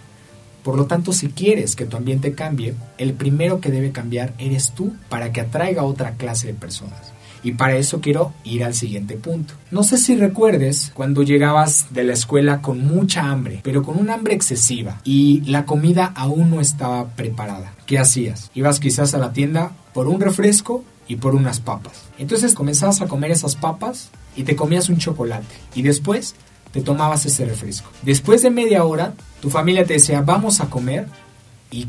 Por 0.64 0.76
lo 0.76 0.86
tanto, 0.86 1.12
si 1.12 1.28
quieres 1.28 1.76
que 1.76 1.84
tu 1.84 1.98
ambiente 1.98 2.34
cambie, 2.34 2.74
el 2.96 3.12
primero 3.12 3.60
que 3.60 3.70
debe 3.70 3.92
cambiar 3.92 4.32
eres 4.38 4.72
tú 4.72 4.94
para 5.10 5.30
que 5.30 5.42
atraiga 5.42 5.84
otra 5.84 6.12
clase 6.12 6.46
de 6.46 6.54
personas. 6.54 7.12
Y 7.42 7.52
para 7.52 7.76
eso 7.76 8.00
quiero 8.00 8.32
ir 8.42 8.64
al 8.64 8.72
siguiente 8.72 9.16
punto. 9.18 9.52
No 9.70 9.82
sé 9.82 9.98
si 9.98 10.16
recuerdes 10.16 10.90
cuando 10.94 11.22
llegabas 11.22 11.88
de 11.90 12.02
la 12.02 12.14
escuela 12.14 12.62
con 12.62 12.86
mucha 12.86 13.30
hambre, 13.30 13.60
pero 13.62 13.82
con 13.82 13.98
un 13.98 14.08
hambre 14.08 14.34
excesiva 14.34 15.02
y 15.04 15.42
la 15.42 15.66
comida 15.66 16.12
aún 16.16 16.48
no 16.48 16.62
estaba 16.62 17.08
preparada. 17.08 17.74
¿Qué 17.84 17.98
hacías? 17.98 18.50
Ibas 18.54 18.80
quizás 18.80 19.12
a 19.12 19.18
la 19.18 19.34
tienda 19.34 19.72
por 19.92 20.08
un 20.08 20.22
refresco 20.22 20.82
y 21.06 21.16
por 21.16 21.34
unas 21.34 21.60
papas. 21.60 22.04
Entonces 22.18 22.54
comenzabas 22.54 23.02
a 23.02 23.08
comer 23.08 23.30
esas 23.30 23.56
papas 23.56 24.08
y 24.34 24.44
te 24.44 24.56
comías 24.56 24.88
un 24.88 24.96
chocolate. 24.96 25.54
Y 25.74 25.82
después 25.82 26.34
te 26.74 26.80
tomabas 26.80 27.24
ese 27.24 27.44
refresco. 27.44 27.88
Después 28.02 28.42
de 28.42 28.50
media 28.50 28.84
hora, 28.84 29.14
tu 29.40 29.48
familia 29.48 29.86
te 29.86 29.94
decía, 29.94 30.22
vamos 30.22 30.60
a 30.60 30.68
comer 30.68 31.06
y 31.70 31.86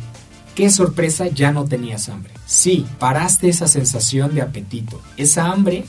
qué 0.54 0.70
sorpresa, 0.70 1.28
ya 1.28 1.52
no 1.52 1.66
tenías 1.66 2.08
hambre. 2.08 2.32
Sí, 2.46 2.86
paraste 3.00 3.50
esa 3.50 3.68
sensación 3.68 4.36
de 4.36 4.44
apetito. 4.44 5.02
Esa 5.18 5.48
hambre 5.48 5.86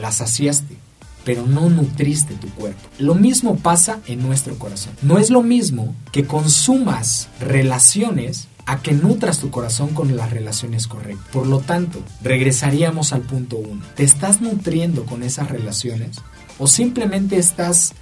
la 0.00 0.12
saciaste, 0.12 0.76
pero 1.24 1.44
no 1.44 1.68
nutriste 1.68 2.34
tu 2.34 2.48
cuerpo. 2.50 2.80
Lo 3.00 3.16
mismo 3.16 3.56
pasa 3.56 3.98
en 4.06 4.22
nuestro 4.22 4.56
corazón. 4.60 4.92
No 5.02 5.18
es 5.18 5.28
lo 5.28 5.42
mismo 5.42 5.96
que 6.12 6.24
consumas 6.24 7.28
relaciones 7.40 8.46
a 8.64 8.80
que 8.80 8.92
nutras 8.92 9.40
tu 9.40 9.50
corazón 9.50 9.88
con 9.88 10.16
las 10.16 10.30
relaciones 10.30 10.86
correctas. 10.86 11.26
Por 11.32 11.48
lo 11.48 11.58
tanto, 11.58 12.00
regresaríamos 12.22 13.12
al 13.12 13.22
punto 13.22 13.56
uno. 13.56 13.84
¿Te 13.96 14.04
estás 14.04 14.40
nutriendo 14.40 15.04
con 15.04 15.24
esas 15.24 15.50
relaciones? 15.50 16.18
¿O 16.58 16.68
simplemente 16.68 17.38
estás 17.38 17.92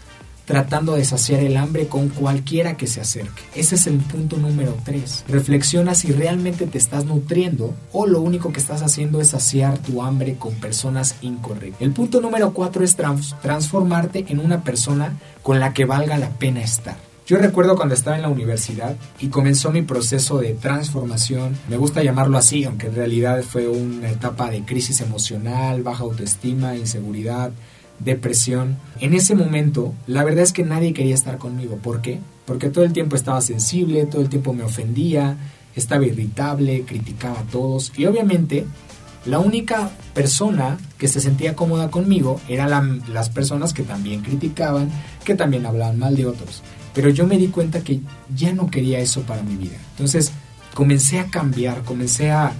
tratando 0.44 0.94
de 0.94 1.04
saciar 1.04 1.40
el 1.40 1.56
hambre 1.56 1.86
con 1.86 2.08
cualquiera 2.08 2.76
que 2.76 2.86
se 2.86 3.00
acerque. 3.00 3.42
Ese 3.54 3.74
es 3.76 3.86
el 3.86 3.98
punto 3.98 4.36
número 4.36 4.76
3. 4.84 5.24
Reflexiona 5.28 5.94
si 5.94 6.12
realmente 6.12 6.66
te 6.66 6.78
estás 6.78 7.04
nutriendo 7.04 7.74
o 7.92 8.06
lo 8.06 8.20
único 8.20 8.52
que 8.52 8.60
estás 8.60 8.82
haciendo 8.82 9.20
es 9.20 9.28
saciar 9.28 9.78
tu 9.78 10.02
hambre 10.02 10.36
con 10.36 10.54
personas 10.54 11.16
incorrectas. 11.22 11.82
El 11.82 11.92
punto 11.92 12.20
número 12.20 12.52
4 12.52 12.84
es 12.84 12.96
transformarte 12.96 14.26
en 14.28 14.38
una 14.38 14.62
persona 14.62 15.18
con 15.42 15.60
la 15.60 15.72
que 15.72 15.84
valga 15.84 16.18
la 16.18 16.30
pena 16.30 16.62
estar. 16.62 16.96
Yo 17.26 17.38
recuerdo 17.38 17.74
cuando 17.74 17.94
estaba 17.94 18.16
en 18.16 18.22
la 18.22 18.28
universidad 18.28 18.96
y 19.18 19.28
comenzó 19.28 19.72
mi 19.72 19.80
proceso 19.80 20.38
de 20.40 20.52
transformación, 20.52 21.56
me 21.70 21.78
gusta 21.78 22.02
llamarlo 22.02 22.36
así, 22.36 22.64
aunque 22.64 22.88
en 22.88 22.96
realidad 22.96 23.42
fue 23.42 23.66
una 23.66 24.10
etapa 24.10 24.50
de 24.50 24.62
crisis 24.66 25.00
emocional, 25.00 25.82
baja 25.82 26.02
autoestima, 26.02 26.76
inseguridad, 26.76 27.50
depresión. 27.98 28.76
En 29.00 29.14
ese 29.14 29.34
momento, 29.34 29.94
la 30.06 30.24
verdad 30.24 30.44
es 30.44 30.52
que 30.52 30.64
nadie 30.64 30.92
quería 30.94 31.14
estar 31.14 31.38
conmigo. 31.38 31.76
¿Por 31.76 32.00
qué? 32.00 32.20
Porque 32.46 32.70
todo 32.70 32.84
el 32.84 32.92
tiempo 32.92 33.16
estaba 33.16 33.40
sensible, 33.40 34.06
todo 34.06 34.22
el 34.22 34.28
tiempo 34.28 34.52
me 34.52 34.64
ofendía, 34.64 35.36
estaba 35.74 36.04
irritable, 36.04 36.82
criticaba 36.82 37.40
a 37.40 37.44
todos. 37.44 37.92
Y 37.96 38.06
obviamente, 38.06 38.66
la 39.24 39.38
única 39.38 39.90
persona 40.12 40.78
que 40.98 41.08
se 41.08 41.20
sentía 41.20 41.56
cómoda 41.56 41.90
conmigo 41.90 42.40
eran 42.48 43.02
las 43.12 43.30
personas 43.30 43.72
que 43.72 43.82
también 43.82 44.20
criticaban, 44.22 44.90
que 45.24 45.34
también 45.34 45.64
hablaban 45.64 45.98
mal 45.98 46.14
de 46.14 46.26
otros. 46.26 46.62
Pero 46.92 47.08
yo 47.08 47.26
me 47.26 47.38
di 47.38 47.48
cuenta 47.48 47.80
que 47.80 48.00
ya 48.34 48.52
no 48.52 48.70
quería 48.70 49.00
eso 49.00 49.22
para 49.22 49.42
mi 49.42 49.56
vida. 49.56 49.76
Entonces, 49.92 50.30
comencé 50.74 51.20
a 51.20 51.28
cambiar, 51.28 51.82
comencé 51.82 52.30
a 52.30 52.52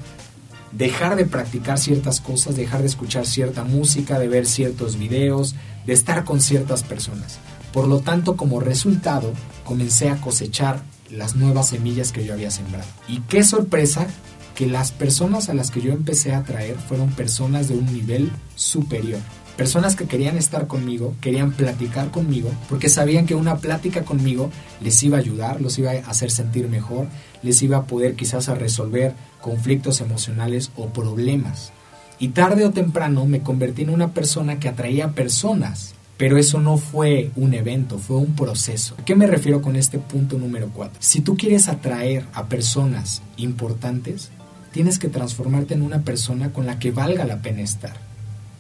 dejar 0.77 1.17
de 1.17 1.25
practicar 1.25 1.79
ciertas 1.79 2.21
cosas, 2.21 2.57
dejar 2.57 2.81
de 2.81 2.89
escuchar 2.89 3.27
cierta 3.27 3.65
música, 3.65 4.19
de 4.19 4.29
ver 4.29 4.47
ciertos 4.47 4.99
videos, 4.99 5.55
de 5.87 5.93
estar 5.93 6.25
con 6.25 6.41
ciertas 6.41 6.83
personas. 6.83 7.39
Por 7.73 7.89
lo 7.89 8.01
tanto, 8.01 8.37
como 8.37 8.61
resultado, 8.61 9.33
comencé 9.65 10.09
a 10.11 10.21
cosechar 10.21 10.83
las 11.11 11.37
nuevas 11.37 11.69
semillas 11.69 12.13
que 12.13 12.25
yo 12.25 12.33
había 12.33 12.51
sembrado. 12.51 12.89
Y 13.09 13.21
qué 13.23 13.45
sorpresa 13.45 14.07
que 14.55 14.67
las 14.67 14.93
personas 14.93 15.49
a 15.49 15.55
las 15.55 15.71
que 15.71 15.81
yo 15.81 15.93
empecé 15.93 16.33
a 16.33 16.39
atraer 16.39 16.77
fueron 16.77 17.11
personas 17.11 17.69
de 17.69 17.77
un 17.77 17.87
nivel 17.93 18.31
superior. 18.55 19.21
Personas 19.57 19.95
que 19.95 20.07
querían 20.07 20.37
estar 20.37 20.67
conmigo, 20.67 21.15
querían 21.21 21.53
platicar 21.53 22.11
conmigo, 22.11 22.51
porque 22.69 22.89
sabían 22.89 23.25
que 23.25 23.37
una 23.37 23.59
plática 23.59 24.03
conmigo 24.03 24.51
les 24.81 25.01
iba 25.05 25.17
a 25.17 25.21
ayudar, 25.21 25.61
los 25.61 25.79
iba 25.79 25.93
a 25.93 26.11
hacer 26.11 26.33
sentir 26.33 26.69
mejor, 26.69 27.07
les 27.45 27.63
iba 27.63 27.77
a 27.77 27.85
poder 27.85 28.17
quizás 28.17 28.49
a 28.49 28.57
resolver 28.57 29.15
conflictos 29.41 30.01
emocionales 30.01 30.73
o 30.75 30.89
problemas. 30.89 31.73
Y 32.19 32.29
tarde 32.29 32.65
o 32.65 32.73
temprano 32.73 33.27
me 33.27 33.43
convertí 33.43 33.83
en 33.83 33.91
una 33.91 34.13
persona 34.13 34.59
que 34.59 34.69
atraía 34.69 35.13
personas. 35.13 35.95
Pero 36.17 36.39
eso 36.39 36.61
no 36.61 36.77
fue 36.77 37.33
un 37.35 37.55
evento, 37.55 37.99
fue 37.99 38.17
un 38.17 38.37
proceso. 38.37 38.95
¿A 38.99 39.05
qué 39.05 39.17
me 39.17 39.27
refiero 39.27 39.63
con 39.63 39.75
este 39.75 39.99
punto 39.99 40.39
número 40.39 40.71
4? 40.73 40.99
Si 41.01 41.21
tú 41.21 41.37
quieres 41.37 41.69
atraer 41.69 42.25
a 42.35 42.47
personas 42.47 43.21
importantes, 43.37 44.31
tienes 44.73 45.01
que 45.01 45.09
transformarte 45.09 45.75
en 45.75 45.83
una 45.83 46.03
persona 46.03 46.53
con 46.53 46.67
la 46.67 46.79
que 46.79 46.93
valga 46.93 47.25
la 47.25 47.43
pena 47.43 47.63
estar 47.63 48.14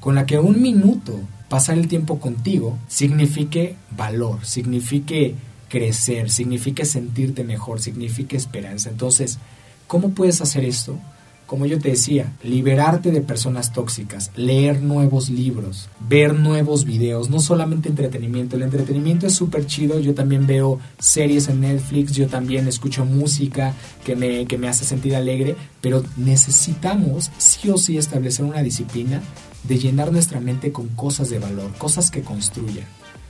con 0.04 0.16
la 0.16 0.26
que 0.26 0.38
un 0.38 0.61
minuto 0.61 1.18
pasar 1.49 1.78
el 1.78 1.88
tiempo 1.88 2.20
contigo 2.20 2.78
signifique 2.88 3.76
valor, 3.96 4.44
signifique 4.44 5.34
crecer, 5.70 6.30
signifique 6.30 6.84
sentirte 6.84 7.42
mejor, 7.42 7.80
signifique 7.80 8.37
esperanza. 8.37 8.90
Entonces, 8.90 9.38
¿cómo 9.87 10.11
puedes 10.11 10.42
hacer 10.42 10.66
esto? 10.66 10.99
Como 11.46 11.64
yo 11.64 11.78
te 11.78 11.88
decía, 11.88 12.34
liberarte 12.42 13.12
de 13.12 13.23
personas 13.23 13.73
tóxicas, 13.73 14.30
leer 14.37 14.82
nuevos 14.82 15.30
libros, 15.30 15.88
ver 16.06 16.34
nuevos 16.34 16.84
videos, 16.84 17.30
no 17.30 17.40
solamente 17.40 17.88
entretenimiento. 17.88 18.56
El 18.56 18.62
entretenimiento 18.64 19.26
es 19.26 19.34
súper 19.34 19.64
chido, 19.64 20.00
yo 20.00 20.12
también 20.12 20.46
veo 20.46 20.80
series 20.99 21.49
en 21.49 21.62
Netflix, 21.62 22.12
yo 22.12 22.26
también 22.26 22.68
escucho 22.68 23.06
música 23.06 23.73
que 24.04 24.16
me, 24.16 24.44
que 24.44 24.58
me 24.58 24.68
hace 24.68 24.84
sentir 24.84 25.16
alegre, 25.16 25.56
pero 25.80 26.04
necesitamos 26.18 27.30
sí 27.38 27.70
o 27.70 27.78
sí 27.78 27.96
establecer 27.96 28.44
una 28.44 28.62
disciplina 28.62 29.23
de 29.64 29.78
llenar 29.78 30.12
nuestra 30.12 30.40
mente 30.40 30.73
con 30.73 30.88
cosas 30.88 31.30
de 31.30 31.38
valor, 31.38 31.73
cosas 31.78 32.11
que 32.11 32.23
construyan. 32.23 32.87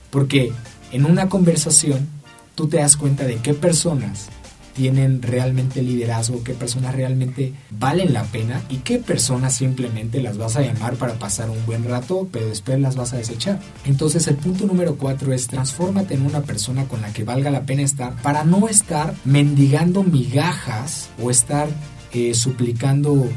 Porque 0.09 0.51
en 0.91 1.05
una 1.05 1.29
conversación 1.29 2.07
tú 2.55 2.67
te 2.67 2.77
das 2.77 2.97
cuenta 2.97 3.25
de 3.25 3.37
qué 3.37 3.53
personas 3.53 4.29
tienen 4.75 5.21
realmente 5.21 5.81
liderazgo, 5.81 6.43
qué 6.43 6.53
personas 6.53 6.93
realmente 6.93 7.53
valen 7.71 8.13
la 8.13 8.23
pena 8.23 8.61
y 8.69 8.77
qué 8.77 8.99
personas 8.99 9.55
simplemente 9.55 10.21
las 10.21 10.37
vas 10.37 10.57
a 10.57 10.61
llamar 10.61 10.95
para 10.95 11.13
pasar 11.13 11.49
un 11.49 11.65
buen 11.65 11.85
rato, 11.85 12.27
pero 12.31 12.47
después 12.47 12.79
las 12.79 12.97
vas 12.97 13.13
a 13.13 13.17
desechar. 13.17 13.59
Entonces 13.85 14.27
el 14.27 14.35
punto 14.35 14.65
número 14.65 14.97
cuatro 14.97 15.31
es 15.31 15.47
transfórmate 15.47 16.15
en 16.15 16.25
una 16.25 16.41
persona 16.41 16.85
con 16.89 17.01
la 17.01 17.13
que 17.13 17.23
valga 17.23 17.51
la 17.51 17.65
pena 17.65 17.83
estar 17.83 18.21
para 18.21 18.43
no 18.43 18.67
estar 18.67 19.15
mendigando 19.23 20.03
migajas 20.03 21.09
o 21.23 21.31
estar 21.31 21.69
eh, 22.11 22.33
suplicando 22.33 23.29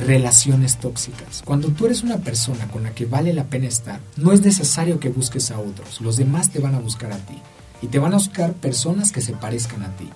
relaciones 0.00 0.78
tóxicas. 0.78 1.42
Cuando 1.44 1.68
tú 1.68 1.86
eres 1.86 2.02
una 2.02 2.18
persona 2.18 2.66
con 2.68 2.82
la 2.82 2.90
que 2.90 3.06
vale 3.06 3.32
la 3.32 3.44
pena 3.44 3.68
estar, 3.68 4.00
no 4.16 4.32
es 4.32 4.42
necesario 4.42 5.00
que 5.00 5.08
busques 5.08 5.50
a 5.50 5.58
otros, 5.58 6.00
los 6.00 6.16
demás 6.16 6.50
te 6.50 6.58
van 6.58 6.74
a 6.74 6.80
buscar 6.80 7.12
a 7.12 7.18
ti 7.18 7.38
y 7.82 7.88
te 7.88 7.98
van 7.98 8.12
a 8.12 8.16
buscar 8.16 8.52
personas 8.54 9.12
que 9.12 9.20
se 9.20 9.32
parezcan 9.32 9.82
a 9.82 9.96
ti. 9.96 10.08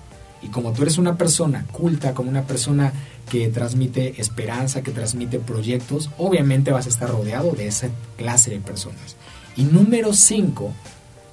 Y 0.43 0.49
como 0.49 0.73
tú 0.73 0.83
eres 0.83 0.99
una 0.99 1.17
persona 1.17 1.65
culta, 1.73 2.13
como 2.13 2.29
una 2.29 2.43
persona 2.43 2.93
que 3.31 3.49
transmite 3.49 4.21
esperanza, 4.21 4.83
que 4.83 4.91
transmite 4.91 5.39
proyectos, 5.39 6.11
obviamente 6.19 6.71
vas 6.71 6.87
a 6.87 6.91
estar 6.91 7.09
rodeado 7.09 7.53
de 7.53 7.67
esa 7.67 7.89
clase 8.19 8.51
de 8.51 8.59
personas. 8.59 9.17
Y 9.57 9.65
número 9.65 10.13
5 10.13 10.73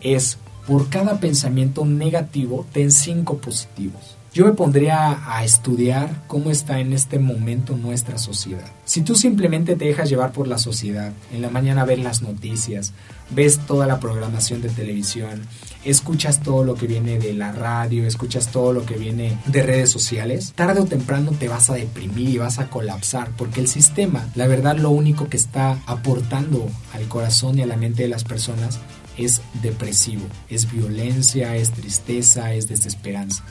es, 0.01 0.37
por 0.65 0.89
cada 0.89 1.19
pensamiento 1.19 1.85
negativo, 1.85 2.65
ten 2.71 2.91
5 2.91 3.39
positivos. 3.39 4.15
Yo 4.33 4.45
me 4.45 4.53
pondría 4.53 5.19
a 5.27 5.43
estudiar 5.43 6.23
cómo 6.27 6.51
está 6.51 6.79
en 6.79 6.93
este 6.93 7.19
momento 7.19 7.75
nuestra 7.75 8.17
sociedad. 8.17 8.65
Si 8.85 9.01
tú 9.01 9.13
simplemente 9.13 9.75
te 9.75 9.83
dejas 9.83 10.09
llevar 10.09 10.31
por 10.31 10.47
la 10.47 10.57
sociedad, 10.57 11.11
en 11.33 11.41
la 11.41 11.49
mañana 11.49 11.83
ves 11.83 11.99
las 11.99 12.21
noticias, 12.21 12.93
ves 13.29 13.59
toda 13.67 13.87
la 13.87 13.99
programación 13.99 14.61
de 14.61 14.69
televisión, 14.69 15.41
escuchas 15.83 16.41
todo 16.43 16.63
lo 16.63 16.75
que 16.75 16.87
viene 16.87 17.19
de 17.19 17.33
la 17.33 17.51
radio, 17.51 18.07
escuchas 18.07 18.53
todo 18.53 18.71
lo 18.71 18.85
que 18.85 18.95
viene 18.95 19.37
de 19.47 19.63
redes 19.63 19.89
sociales, 19.89 20.53
tarde 20.53 20.79
o 20.79 20.85
temprano 20.85 21.31
te 21.37 21.49
vas 21.49 21.69
a 21.69 21.73
deprimir 21.73 22.29
y 22.29 22.37
vas 22.37 22.57
a 22.59 22.69
colapsar, 22.69 23.31
porque 23.35 23.59
el 23.59 23.67
sistema, 23.67 24.29
la 24.35 24.47
verdad, 24.47 24.77
lo 24.77 24.91
único 24.91 25.27
que 25.27 25.35
está 25.35 25.77
aportando 25.87 26.69
al 26.93 27.05
corazón 27.09 27.59
y 27.59 27.63
a 27.63 27.67
la 27.67 27.75
mente 27.75 28.03
de 28.03 28.09
las 28.09 28.23
personas 28.23 28.79
es 29.17 29.41
depresivo, 29.61 30.25
es 30.49 30.71
violencia, 30.71 31.57
es 31.57 31.71
tristeza, 31.71 32.53
es 32.53 32.69
desesperanza. 32.69 33.43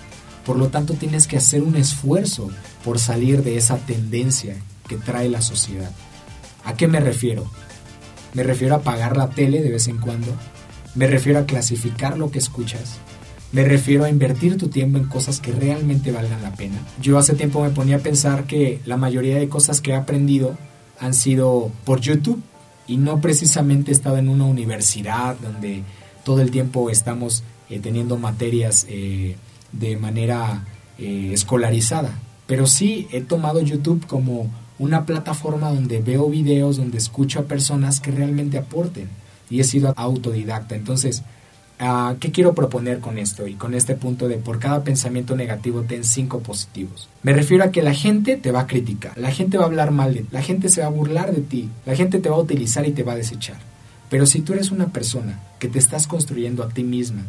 Por 0.51 0.59
lo 0.59 0.67
tanto, 0.67 0.95
tienes 0.95 1.29
que 1.29 1.37
hacer 1.37 1.63
un 1.63 1.77
esfuerzo 1.77 2.51
por 2.85 2.99
salir 2.99 3.45
de 3.45 3.57
esa 3.57 3.77
tendencia 3.77 4.57
que 4.89 4.97
trae 4.97 5.29
la 5.29 5.43
sociedad. 5.43 5.93
¿A 6.65 6.75
qué 6.75 6.89
me 6.89 6.99
refiero? 6.99 7.49
Me 8.35 8.43
refiero 8.43 8.75
a 8.75 8.79
apagar 8.79 9.17
la 9.17 9.31
tele 9.31 9.63
de 9.63 9.71
vez 9.71 9.87
en 9.87 9.99
cuando. 9.99 10.27
Me 10.97 11.07
refiero 11.07 11.39
a 11.39 11.47
clasificar 11.47 12.19
lo 12.19 12.33
que 12.33 12.41
escuchas. 12.41 12.99
Me 13.53 13.63
refiero 13.63 14.03
a 14.03 14.11
invertir 14.11 14.57
tu 14.57 14.71
tiempo 14.71 14.99
en 14.99 15.05
cosas 15.05 15.39
que 15.39 15.53
realmente 15.53 16.11
valgan 16.11 16.43
la 16.43 16.53
pena. 16.57 16.81
Yo 17.01 17.17
hace 17.17 17.35
tiempo 17.35 17.63
me 17.63 17.71
ponía 17.71 17.99
a 17.99 18.01
pensar 18.01 18.43
que 18.43 18.81
la 18.87 18.97
mayoría 18.97 19.39
de 19.39 19.49
cosas 19.49 19.81
que 19.81 19.93
he 19.93 19.95
aprendido 19.95 20.59
han 20.99 21.15
sido 21.15 21.71
por 21.85 22.01
YouTube 22.01 22.43
y 22.89 22.97
no 22.97 23.21
precisamente 23.21 23.93
he 23.93 23.95
estado 23.95 24.17
en 24.17 24.29
una 24.29 24.47
universidad 24.47 25.37
donde 25.37 25.85
todo 26.25 26.41
el 26.43 26.51
tiempo 26.51 26.91
estamos 26.91 27.45
eh, 27.69 27.79
teniendo 27.79 28.17
materias 28.17 28.85
eh, 28.89 29.37
de 29.73 29.97
manera 29.97 30.65
eh, 30.99 31.31
escolarizada. 31.33 32.13
Pero 32.47 32.67
sí 32.67 33.09
he 33.13 33.21
tomado 33.21 33.61
YouTube 33.61 34.07
como 34.07 34.51
una 34.79 35.07
plataforma 35.07 35.71
donde 35.71 36.01
veo 36.01 36.29
videos, 36.29 36.79
donde 36.79 36.99
escucho 36.99 37.41
a 37.41 37.45
personas 37.45 38.01
que 38.01 38.11
realmente 38.11 38.59
aporten. 38.59 39.09
Y 39.49 39.61
he 39.61 39.65
sido 39.65 39.93
autodidacta. 39.97 40.75
Entonces, 40.75 41.23
ah, 41.79 42.15
¿qué 42.19 42.31
quiero 42.31 42.55
proponer 42.55 43.01
con 43.01 43.19
esto? 43.19 43.47
Y 43.47 43.55
con 43.55 43.75
este 43.75 43.95
punto 43.95 44.29
de 44.29 44.37
por 44.37 44.59
cada 44.59 44.85
pensamiento 44.85 45.37
negativo 45.37 45.83
ten 45.83 46.05
cinco 46.05 46.41
positivos. 46.41 47.09
Me 47.23 47.33
refiero 47.33 47.65
a 47.65 47.71
que 47.71 47.83
la 47.83 47.95
gente 47.95 48.37
te 48.37 48.53
va 48.53 48.61
a 48.61 48.67
criticar, 48.67 49.17
la 49.19 49.31
gente 49.31 49.59
va 49.59 49.65
a 49.65 49.67
hablar 49.67 49.91
mal 49.91 50.15
de 50.15 50.21
ti, 50.21 50.29
la 50.31 50.43
gente 50.43 50.69
se 50.69 50.81
va 50.81 50.87
a 50.87 50.91
burlar 50.91 51.35
de 51.35 51.43
ti, 51.43 51.69
la 51.85 51.95
gente 51.95 52.19
te 52.19 52.29
va 52.29 52.37
a 52.37 52.41
utilizar 52.41 52.87
y 52.87 52.93
te 52.93 53.03
va 53.03 53.13
a 53.13 53.17
desechar. 53.17 53.59
Pero 54.09 54.27
si 54.27 54.41
tú 54.41 54.53
eres 54.53 54.71
una 54.71 54.89
persona 54.89 55.41
que 55.59 55.69
te 55.69 55.79
estás 55.79 56.07
construyendo 56.07 56.63
a 56.63 56.69
ti 56.69 56.83
misma, 56.83 57.23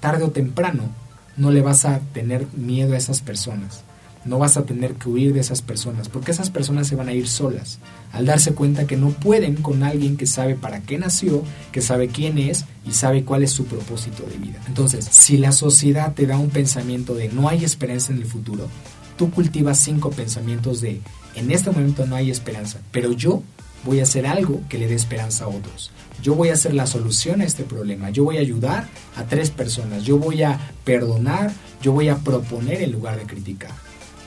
tarde 0.00 0.24
o 0.24 0.30
temprano 0.30 0.90
no 1.36 1.50
le 1.50 1.62
vas 1.62 1.84
a 1.84 2.00
tener 2.12 2.46
miedo 2.56 2.94
a 2.94 2.96
esas 2.96 3.20
personas. 3.20 3.82
No 4.24 4.38
vas 4.38 4.56
a 4.56 4.62
tener 4.62 4.94
que 4.94 5.08
huir 5.08 5.32
de 5.32 5.40
esas 5.40 5.62
personas, 5.62 6.08
porque 6.08 6.30
esas 6.30 6.50
personas 6.50 6.86
se 6.86 6.94
van 6.94 7.08
a 7.08 7.12
ir 7.12 7.26
solas, 7.26 7.80
al 8.12 8.24
darse 8.24 8.54
cuenta 8.54 8.86
que 8.86 8.96
no 8.96 9.10
pueden 9.10 9.56
con 9.56 9.82
alguien 9.82 10.16
que 10.16 10.28
sabe 10.28 10.54
para 10.54 10.80
qué 10.80 10.96
nació, 10.96 11.42
que 11.72 11.82
sabe 11.82 12.06
quién 12.06 12.38
es 12.38 12.64
y 12.86 12.92
sabe 12.92 13.24
cuál 13.24 13.42
es 13.42 13.50
su 13.50 13.64
propósito 13.64 14.22
de 14.24 14.38
vida. 14.38 14.60
Entonces, 14.68 15.08
si 15.10 15.38
la 15.38 15.50
sociedad 15.50 16.14
te 16.14 16.26
da 16.26 16.38
un 16.38 16.50
pensamiento 16.50 17.14
de 17.14 17.30
no 17.30 17.48
hay 17.48 17.64
esperanza 17.64 18.12
en 18.12 18.18
el 18.18 18.26
futuro, 18.26 18.68
tú 19.16 19.32
cultivas 19.32 19.78
cinco 19.78 20.10
pensamientos 20.10 20.80
de 20.80 21.00
en 21.34 21.50
este 21.50 21.70
momento 21.70 22.06
no 22.06 22.14
hay 22.14 22.30
esperanza, 22.30 22.78
pero 22.92 23.12
yo 23.12 23.42
voy 23.84 24.00
a 24.00 24.04
hacer 24.04 24.26
algo 24.26 24.60
que 24.68 24.78
le 24.78 24.86
dé 24.86 24.94
esperanza 24.94 25.44
a 25.44 25.48
otros. 25.48 25.90
Yo 26.22 26.34
voy 26.34 26.50
a 26.50 26.54
hacer 26.54 26.72
la 26.72 26.86
solución 26.86 27.40
a 27.40 27.44
este 27.44 27.64
problema. 27.64 28.10
Yo 28.10 28.24
voy 28.24 28.38
a 28.38 28.40
ayudar 28.40 28.88
a 29.16 29.24
tres 29.24 29.50
personas. 29.50 30.04
Yo 30.04 30.18
voy 30.18 30.42
a 30.42 30.58
perdonar. 30.84 31.52
Yo 31.82 31.92
voy 31.92 32.08
a 32.08 32.18
proponer 32.18 32.80
en 32.82 32.92
lugar 32.92 33.18
de 33.18 33.24
criticar. 33.24 33.72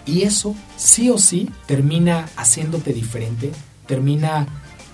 Y 0.05 0.23
eso 0.23 0.55
sí 0.77 1.09
o 1.09 1.17
sí 1.17 1.49
termina 1.65 2.29
haciéndote 2.35 2.93
diferente, 2.93 3.51
termina 3.87 4.47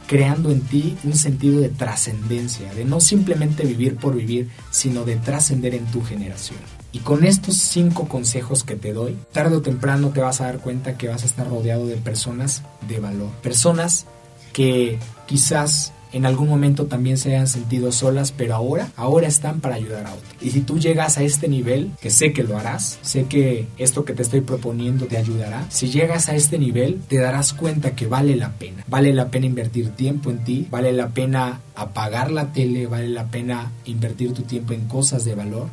creando 0.07 0.51
en 0.51 0.61
ti 0.61 0.97
un 1.03 1.15
sentido 1.15 1.61
de 1.61 1.69
trascendencia, 1.69 2.73
de 2.73 2.85
no 2.85 2.99
simplemente 2.99 3.65
vivir 3.65 3.95
por 3.95 4.15
vivir, 4.15 4.49
sino 4.69 5.03
de 5.03 5.15
trascender 5.15 5.73
en 5.73 5.85
tu 5.85 6.03
generación. 6.03 6.59
Y 6.93 6.99
con 6.99 7.23
estos 7.23 7.55
cinco 7.55 8.07
consejos 8.09 8.63
que 8.63 8.75
te 8.75 8.91
doy, 8.91 9.17
tarde 9.31 9.55
o 9.55 9.61
temprano 9.61 10.09
te 10.09 10.19
vas 10.19 10.41
a 10.41 10.45
dar 10.45 10.59
cuenta 10.59 10.97
que 10.97 11.07
vas 11.07 11.23
a 11.23 11.25
estar 11.25 11.47
rodeado 11.47 11.87
de 11.87 11.95
personas 11.95 12.63
de 12.87 12.99
valor, 12.99 13.29
personas 13.41 14.05
que 14.51 14.99
quizás 15.27 15.93
en 16.13 16.25
algún 16.25 16.49
momento 16.49 16.85
también 16.87 17.17
se 17.17 17.29
hayan 17.29 17.47
sentido 17.47 17.91
solas, 17.91 18.31
pero 18.31 18.55
ahora, 18.55 18.91
ahora 18.95 19.27
están 19.27 19.61
para 19.61 19.75
ayudar 19.75 20.05
a 20.05 20.13
otros. 20.13 20.31
Y 20.41 20.51
si 20.51 20.61
tú 20.61 20.79
llegas 20.79 21.17
a 21.17 21.23
este 21.23 21.47
nivel, 21.47 21.91
que 22.01 22.09
sé 22.09 22.33
que 22.33 22.43
lo 22.43 22.57
harás, 22.57 22.99
sé 23.01 23.25
que 23.25 23.67
esto 23.77 24.05
que 24.05 24.13
te 24.13 24.21
estoy 24.21 24.41
proponiendo 24.41 25.05
te 25.05 25.17
ayudará, 25.17 25.65
si 25.69 25.89
llegas 25.89 26.29
a 26.29 26.35
este 26.35 26.57
nivel, 26.59 27.01
te 27.07 27.17
darás 27.17 27.53
cuenta 27.53 27.95
que 27.95 28.07
vale 28.07 28.35
la 28.35 28.51
pena. 28.51 28.83
Vale 28.87 29.13
la 29.13 29.29
pena 29.29 29.45
invertir 29.45 29.89
tiempo 29.91 30.29
en 30.31 30.43
ti, 30.43 30.67
vale 30.69 30.91
la 30.91 31.09
pena 31.09 31.61
apagar 31.75 32.31
la 32.31 32.51
tele, 32.51 32.87
vale 32.87 33.09
la 33.09 33.27
pena 33.27 33.71
invertir 33.85 34.33
tu 34.33 34.43
tiempo 34.43 34.73
en 34.73 34.87
cosas 34.87 35.25
de 35.25 35.35
valor, 35.35 35.67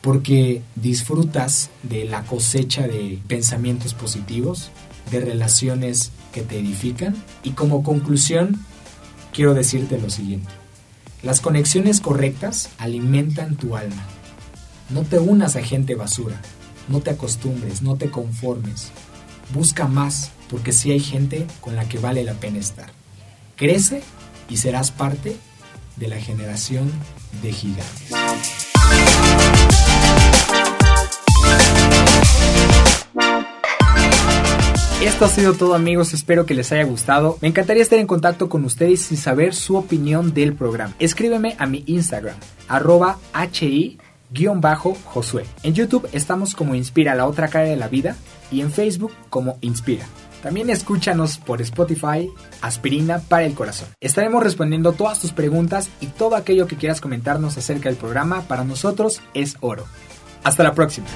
porque 0.00 0.60
disfrutas 0.76 1.70
de 1.82 2.04
la 2.04 2.22
cosecha 2.24 2.86
de 2.86 3.18
pensamientos 3.26 3.94
positivos, 3.94 4.70
de 5.10 5.20
relaciones 5.20 6.12
que 6.32 6.42
te 6.42 6.58
edifican 6.58 7.14
y 7.42 7.50
como 7.50 7.82
conclusión 7.82 8.58
quiero 9.34 9.52
decirte 9.52 9.98
lo 9.98 10.08
siguiente. 10.08 10.48
Las 11.22 11.40
conexiones 11.40 12.00
correctas 12.00 12.70
alimentan 12.78 13.56
tu 13.56 13.76
alma. 13.76 14.06
No 14.90 15.02
te 15.02 15.18
unas 15.18 15.56
a 15.56 15.62
gente 15.62 15.94
basura, 15.94 16.40
no 16.88 17.00
te 17.00 17.10
acostumbres, 17.10 17.82
no 17.82 17.96
te 17.96 18.10
conformes. 18.10 18.90
Busca 19.52 19.86
más 19.88 20.30
porque 20.48 20.72
sí 20.72 20.92
hay 20.92 21.00
gente 21.00 21.46
con 21.60 21.76
la 21.76 21.88
que 21.88 21.98
vale 21.98 22.24
la 22.24 22.34
pena 22.34 22.58
estar. 22.58 22.90
Crece 23.56 24.02
y 24.48 24.58
serás 24.58 24.90
parte 24.90 25.36
de 25.96 26.08
la 26.08 26.20
generación 26.20 26.90
de 27.42 27.52
gigantes. 27.52 28.63
Esto 35.04 35.26
ha 35.26 35.28
sido 35.28 35.52
todo 35.52 35.74
amigos, 35.74 36.14
espero 36.14 36.46
que 36.46 36.54
les 36.54 36.72
haya 36.72 36.84
gustado. 36.84 37.36
Me 37.42 37.48
encantaría 37.48 37.82
estar 37.82 37.98
en 37.98 38.06
contacto 38.06 38.48
con 38.48 38.64
ustedes 38.64 39.12
y 39.12 39.18
saber 39.18 39.54
su 39.54 39.76
opinión 39.76 40.32
del 40.32 40.54
programa. 40.54 40.94
Escríbeme 40.98 41.56
a 41.58 41.66
mi 41.66 41.84
Instagram, 41.86 42.36
arroba 42.68 43.18
hi-josué. 44.32 45.44
En 45.62 45.74
YouTube 45.74 46.08
estamos 46.14 46.54
como 46.54 46.74
Inspira 46.74 47.14
la 47.14 47.26
otra 47.26 47.48
cara 47.48 47.66
de 47.66 47.76
la 47.76 47.88
vida 47.88 48.16
y 48.50 48.62
en 48.62 48.72
Facebook 48.72 49.12
como 49.28 49.58
Inspira. 49.60 50.06
También 50.42 50.70
escúchanos 50.70 51.36
por 51.36 51.60
Spotify, 51.60 52.30
Aspirina 52.62 53.18
para 53.18 53.44
el 53.44 53.52
Corazón. 53.52 53.88
Estaremos 54.00 54.42
respondiendo 54.42 54.94
todas 54.94 55.20
tus 55.20 55.32
preguntas 55.32 55.90
y 56.00 56.06
todo 56.06 56.34
aquello 56.34 56.66
que 56.66 56.76
quieras 56.76 57.02
comentarnos 57.02 57.58
acerca 57.58 57.90
del 57.90 57.98
programa 57.98 58.40
para 58.48 58.64
nosotros 58.64 59.20
es 59.34 59.58
oro. 59.60 59.84
Hasta 60.44 60.62
la 60.62 60.72
próxima. 60.72 61.08